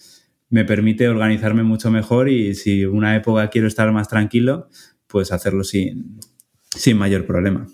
[0.51, 4.69] me permite organizarme mucho mejor y si una época quiero estar más tranquilo,
[5.07, 6.19] pues hacerlo sin,
[6.77, 7.69] sin mayor problema.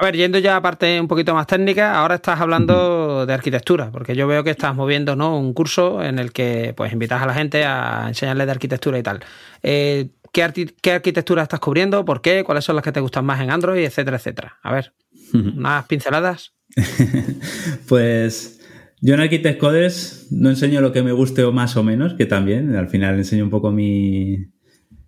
[0.00, 3.90] A ver, yendo ya a parte un poquito más técnica, ahora estás hablando de arquitectura,
[3.90, 5.38] porque yo veo que estás moviendo ¿no?
[5.38, 9.02] un curso en el que pues invitas a la gente a enseñarles de arquitectura y
[9.02, 9.20] tal.
[9.62, 12.02] Eh, ¿qué, arquitectura estás cubriendo?
[12.06, 12.44] ¿Por qué?
[12.44, 13.84] ¿Cuáles son las que te gustan más en Android?
[13.84, 14.56] Etcétera, etcétera.
[14.62, 14.94] A ver,
[15.34, 16.54] unas pinceladas.
[17.86, 18.58] pues
[19.02, 22.24] yo en Architect Codes no enseño lo que me guste o más o menos, que
[22.24, 24.46] también, al final enseño un poco mi,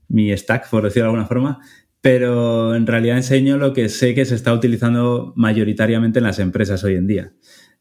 [0.09, 1.61] mi stack, por decirlo de alguna forma
[2.03, 6.83] pero en realidad enseño lo que sé que se está utilizando mayoritariamente en las empresas
[6.83, 7.33] hoy en día.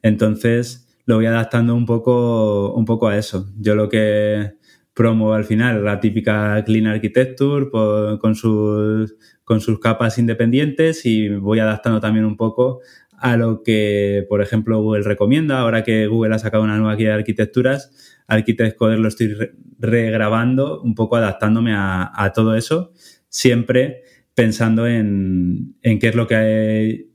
[0.03, 3.49] Entonces lo voy adaptando un poco, un poco a eso.
[3.57, 4.53] Yo lo que
[4.93, 11.57] promuevo al final la típica Clean Architecture con, sus, con sus capas independientes y voy
[11.57, 12.81] adaptando también un poco
[13.17, 15.59] a lo que, por ejemplo, Google recomienda.
[15.59, 19.35] Ahora que Google ha sacado una nueva guía de arquitecturas, Architect Coder lo estoy
[19.79, 22.93] regrabando, un poco adaptándome a todo eso,
[23.29, 24.03] siempre
[24.35, 27.09] pensando en, qué es lo que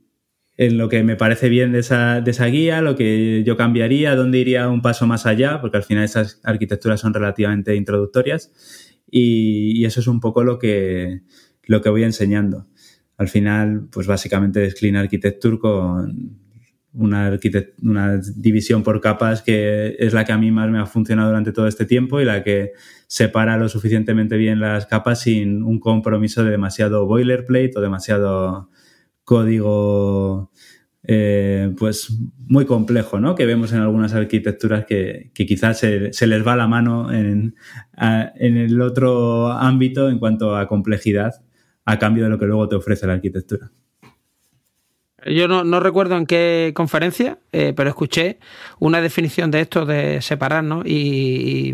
[0.57, 4.15] en lo que me parece bien de esa, de esa guía, lo que yo cambiaría,
[4.15, 8.51] dónde iría un paso más allá, porque al final esas arquitecturas son relativamente introductorias
[9.09, 11.21] y, eso es un poco lo que,
[11.65, 12.67] lo que voy enseñando.
[13.17, 16.39] Al final, pues básicamente es Clean Architecture con
[16.97, 17.37] una,
[18.35, 21.67] división por capas que es la que a mí más me ha funcionado durante todo
[21.67, 22.73] este tiempo y la que
[23.07, 28.69] separa lo suficientemente bien las capas sin un compromiso de demasiado boilerplate o demasiado
[29.23, 30.51] código
[31.03, 33.35] eh, pues muy complejo, ¿no?
[33.35, 37.55] Que vemos en algunas arquitecturas que, quizás se, les va la mano en,
[37.97, 41.35] en el otro ámbito en cuanto a complejidad
[41.85, 43.71] a cambio de lo que luego te ofrece la arquitectura.
[45.25, 48.37] Yo no, recuerdo en qué conferencia, eh, pero escuché
[48.77, 50.83] una definición de esto de separar, ¿no?
[50.85, 51.73] Y,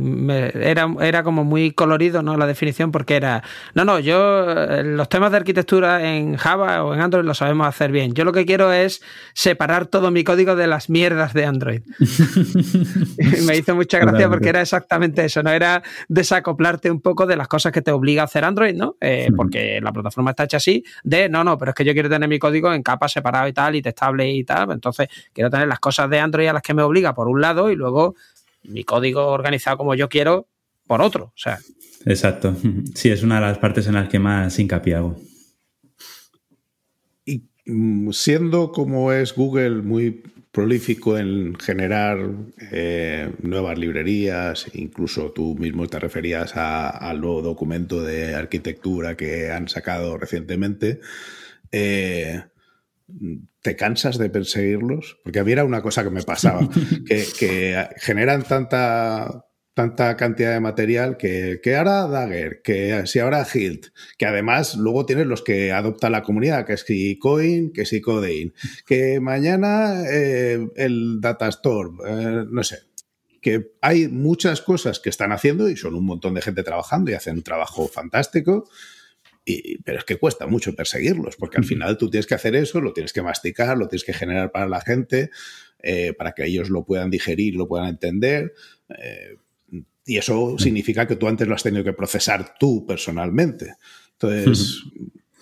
[0.54, 2.38] era, era como muy colorido, ¿no?
[2.38, 6.94] La definición, porque era, no, no, yo eh, los temas de arquitectura en Java o
[6.94, 8.14] en Android lo sabemos hacer bien.
[8.14, 11.82] Yo lo que quiero es separar todo mi código de las mierdas de Android.
[13.46, 15.52] me hizo mucha gracia porque era exactamente eso, ¿no?
[15.52, 18.96] Era desacoplarte un poco de las cosas que te obliga a hacer Android, ¿no?
[19.02, 22.10] Eh, porque la plataforma está hecha así, de, no, no, pero es que yo quiero
[22.10, 24.72] tener mi código en capas separadas separado y tal, y testable y tal.
[24.72, 27.72] Entonces, quiero tener las cosas de Android a las que me obliga por un lado
[27.72, 28.16] y luego
[28.64, 30.48] mi código organizado como yo quiero
[30.88, 31.26] por otro.
[31.26, 31.60] O sea.
[32.06, 32.56] Exacto.
[32.96, 35.16] Sí, es una de las partes en las que más hincapié hago.
[37.26, 42.20] Y mm, siendo como es Google muy prolífico en generar
[42.72, 49.68] eh, nuevas librerías, incluso tú mismo te referías al nuevo documento de arquitectura que han
[49.68, 51.00] sacado recientemente.
[51.72, 52.44] Eh,
[53.62, 55.18] ¿Te cansas de perseguirlos?
[55.24, 56.68] Porque a mí era una cosa que me pasaba,
[57.08, 63.88] que generan tanta tanta cantidad de material que, que ahora Dagger, que si ahora Hilt,
[64.18, 68.00] que además luego tienes los que adopta la comunidad, que es si Coin, que si
[68.00, 68.54] Codein,
[68.86, 72.80] que mañana eh, el Datastorm, eh, no sé.
[73.42, 77.16] Que hay muchas cosas que están haciendo y son un montón de gente trabajando y
[77.16, 78.70] hacen un trabajo fantástico,
[79.46, 82.82] y, pero es que cuesta mucho perseguirlos, porque al final tú tienes que hacer eso,
[82.82, 85.30] lo tienes que masticar, lo tienes que generar para la gente,
[85.80, 88.54] eh, para que ellos lo puedan digerir, lo puedan entender.
[90.06, 93.76] Y eso significa que tú antes lo has tenido que procesar tú personalmente.
[94.14, 94.84] Entonces,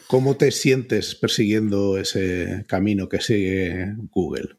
[0.08, 4.49] ¿cómo te sientes persiguiendo ese camino que sigue Google?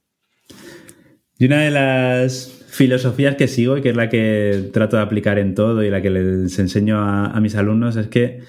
[1.38, 5.38] Y una de las filosofías que sigo y que es la que trato de aplicar
[5.38, 8.40] en todo y la que les enseño a, mis alumnos es que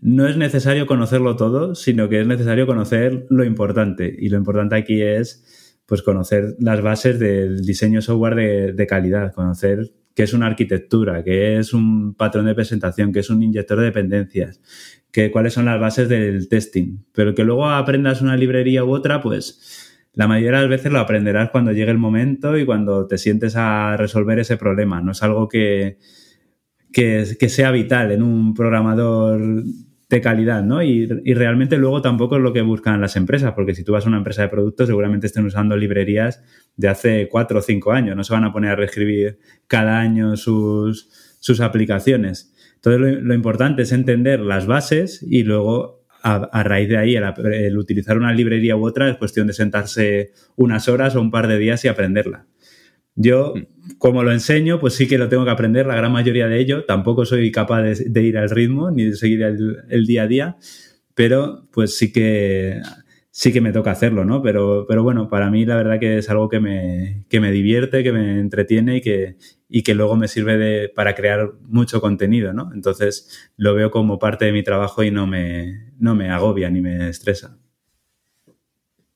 [0.00, 4.14] no es necesario conocerlo todo, sino que es necesario conocer lo importante.
[4.18, 9.92] Y lo importante aquí es pues conocer las bases del diseño software de, calidad, conocer
[10.14, 13.84] qué es una arquitectura, qué es un patrón de presentación, qué es un inyector de
[13.86, 14.60] dependencias,
[15.12, 17.04] que, cuáles son las bases del testing.
[17.12, 20.98] Pero que luego aprendas una librería u otra, pues la mayoría de las veces lo
[20.98, 25.00] aprenderás cuando llegue el momento y cuando te sientes a resolver ese problema.
[25.00, 25.98] No es algo que,
[26.92, 29.62] que sea vital en un programador
[30.08, 30.82] de calidad, ¿no?
[30.82, 34.08] Y, realmente luego tampoco es lo que buscan las empresas, porque si tú vas a
[34.08, 36.42] una empresa de productos, seguramente estén usando librerías
[36.76, 40.36] de hace cuatro o cinco años, no se van a poner a reescribir cada año
[40.36, 42.52] sus, sus aplicaciones.
[42.76, 48.18] Entonces lo, importante es entender las bases y luego a, raíz de ahí el, utilizar
[48.18, 51.84] una librería u otra es cuestión de sentarse unas horas o un par de días
[51.84, 52.46] y aprenderla.
[53.16, 53.54] Yo,
[53.98, 56.84] como lo enseño, pues sí que lo tengo que aprender, la gran mayoría de ello.
[56.84, 60.56] Tampoco soy capaz de, ir al ritmo ni de seguir el, día a día,
[61.14, 62.80] pero pues sí que
[63.30, 64.42] sí que me toca hacerlo, ¿no?
[64.42, 68.02] Pero, pero bueno, para mí la verdad que es algo que me, que me divierte,
[68.02, 69.36] que me entretiene y que,
[69.68, 72.70] y que luego me sirve de, para crear mucho contenido, ¿no?
[72.74, 76.80] Entonces lo veo como parte de mi trabajo y no me, no me agobia ni
[76.80, 77.58] me estresa.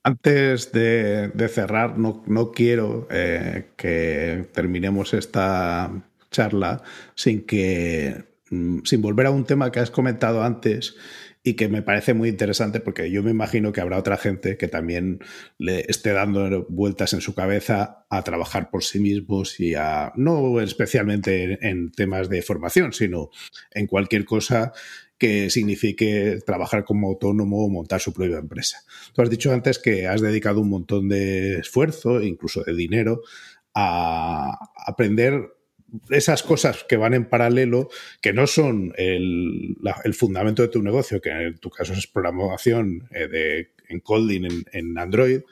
[0.03, 5.91] Antes de, cerrar, no, quiero eh, que terminemos esta
[6.31, 6.83] charla
[7.15, 10.97] sin que mm, sin volver a un tema que has comentado antes
[11.43, 14.69] y que me parece muy interesante porque yo me imagino que habrá otra gente que
[14.69, 15.21] también
[15.59, 20.61] le esté dando vueltas en su cabeza a trabajar por sí mismos y a, no
[20.61, 23.31] especialmente en temas de formación, sino
[23.71, 24.73] en cualquier cosa
[25.21, 28.79] que signifique trabajar como autónomo o montar su propia empresa.
[29.12, 33.21] Tú has dicho antes que has dedicado un montón de esfuerzo, incluso de dinero,
[33.75, 35.53] a aprender
[36.09, 37.91] esas cosas que van en paralelo,
[38.23, 39.77] que no son el,
[40.14, 44.99] fundamento de tu negocio, que en tu caso es programación eh, de, en Kotlin, en,
[44.99, 45.43] Android,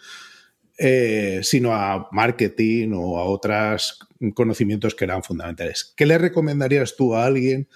[0.78, 3.98] eh, sino a marketing o a otros
[4.32, 5.92] conocimientos que eran fundamentales.
[5.94, 7.68] ¿Qué le recomendarías tú a alguien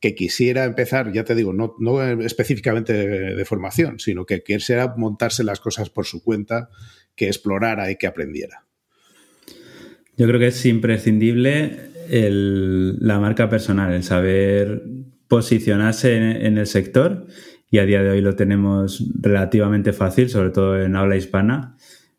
[0.00, 5.60] que, quisiera empezar, ya te digo, no, específicamente de, formación, sino que quisiera montarse las
[5.60, 6.70] cosas por su cuenta,
[7.14, 8.64] que explorara y que aprendiera.
[10.16, 14.82] Yo creo que es imprescindible la marca personal, el saber
[15.28, 17.26] posicionarse en, el sector
[17.70, 21.76] y a día de hoy lo tenemos relativamente fácil, sobre todo en habla hispana.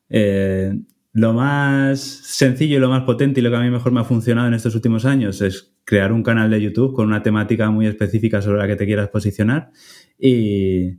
[0.10, 0.74] Eh,
[1.16, 4.04] lo más sencillo y lo más potente y lo que a mí mejor me ha
[4.04, 7.88] funcionado en estos últimos años es crear un canal de YouTube con una temática muy
[7.88, 9.72] específica sobre la que te quieras posicionar
[10.20, 10.98] y,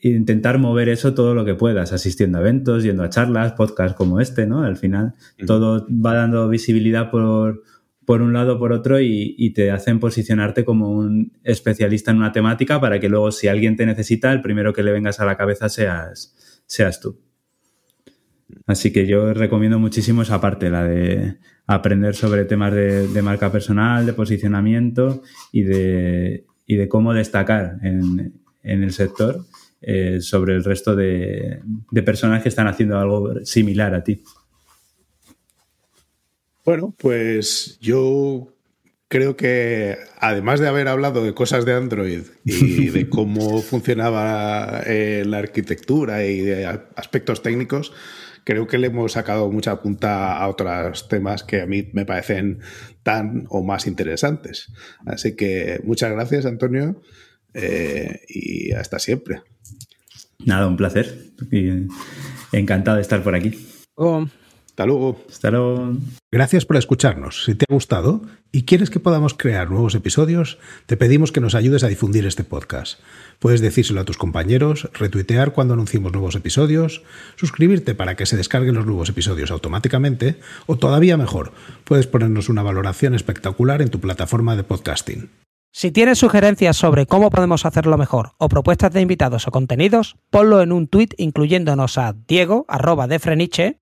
[0.00, 4.18] intentar mover eso todo lo que puedas, asistiendo a eventos, yendo a charlas, podcasts como
[4.20, 4.64] este, ¿no?
[4.64, 5.14] Al final
[5.46, 7.62] todo va dando visibilidad por,
[8.04, 12.16] por un lado o por otro y, y, te hacen posicionarte como un especialista en
[12.16, 15.24] una temática para que luego si alguien te necesita, el primero que le vengas a
[15.24, 16.34] la cabeza seas,
[16.66, 17.31] seas tú.
[18.66, 24.06] Así que yo recomiendo muchísimo esa parte, la de aprender sobre temas de, marca personal,
[24.06, 25.22] de posicionamiento
[25.52, 29.44] y de, de cómo destacar en, el sector
[29.80, 31.60] eh, sobre el resto de,
[32.04, 34.22] personas que están haciendo algo similar a ti.
[36.64, 38.54] Bueno, pues yo
[39.08, 45.24] creo que además de haber hablado de cosas de Android y de cómo funcionaba eh,
[45.26, 47.92] la arquitectura y de aspectos técnicos,
[48.44, 52.60] creo que le hemos sacado mucha punta a otros temas que a mí me parecen
[53.02, 54.72] tan o más interesantes.
[55.06, 57.00] Así que muchas gracias, Antonio,
[57.54, 59.42] eh, y hasta siempre.
[60.44, 61.32] Nada, un placer.
[62.52, 63.66] encantado de estar por aquí.
[64.72, 65.22] Hasta luego.
[65.28, 65.92] Hasta luego.
[66.30, 67.44] Gracias por escucharnos.
[67.44, 70.56] Si te ha gustado y quieres que podamos crear nuevos episodios,
[70.86, 72.98] te pedimos que nos ayudes a difundir este podcast.
[73.38, 77.02] Puedes decírselo a tus compañeros, retuitear cuando anunciemos nuevos episodios,
[77.36, 81.52] suscribirte para que se descarguen los nuevos episodios automáticamente o todavía mejor,
[81.84, 85.28] puedes ponernos una valoración espectacular en tu plataforma de podcasting.
[85.74, 90.60] Si tienes sugerencias sobre cómo podemos hacerlo mejor o propuestas de invitados o contenidos, ponlo
[90.60, 93.81] en un tuit incluyéndonos a Diego, arroba de Freniche,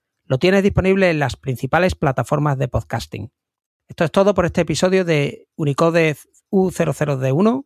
[0.31, 3.33] lo tienes disponible en las principales plataformas de podcasting.
[3.89, 6.15] Esto es todo por este episodio de Unicode
[6.49, 7.65] U00D1.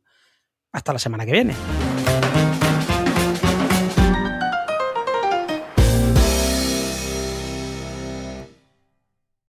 [0.72, 1.54] Hasta la semana que viene.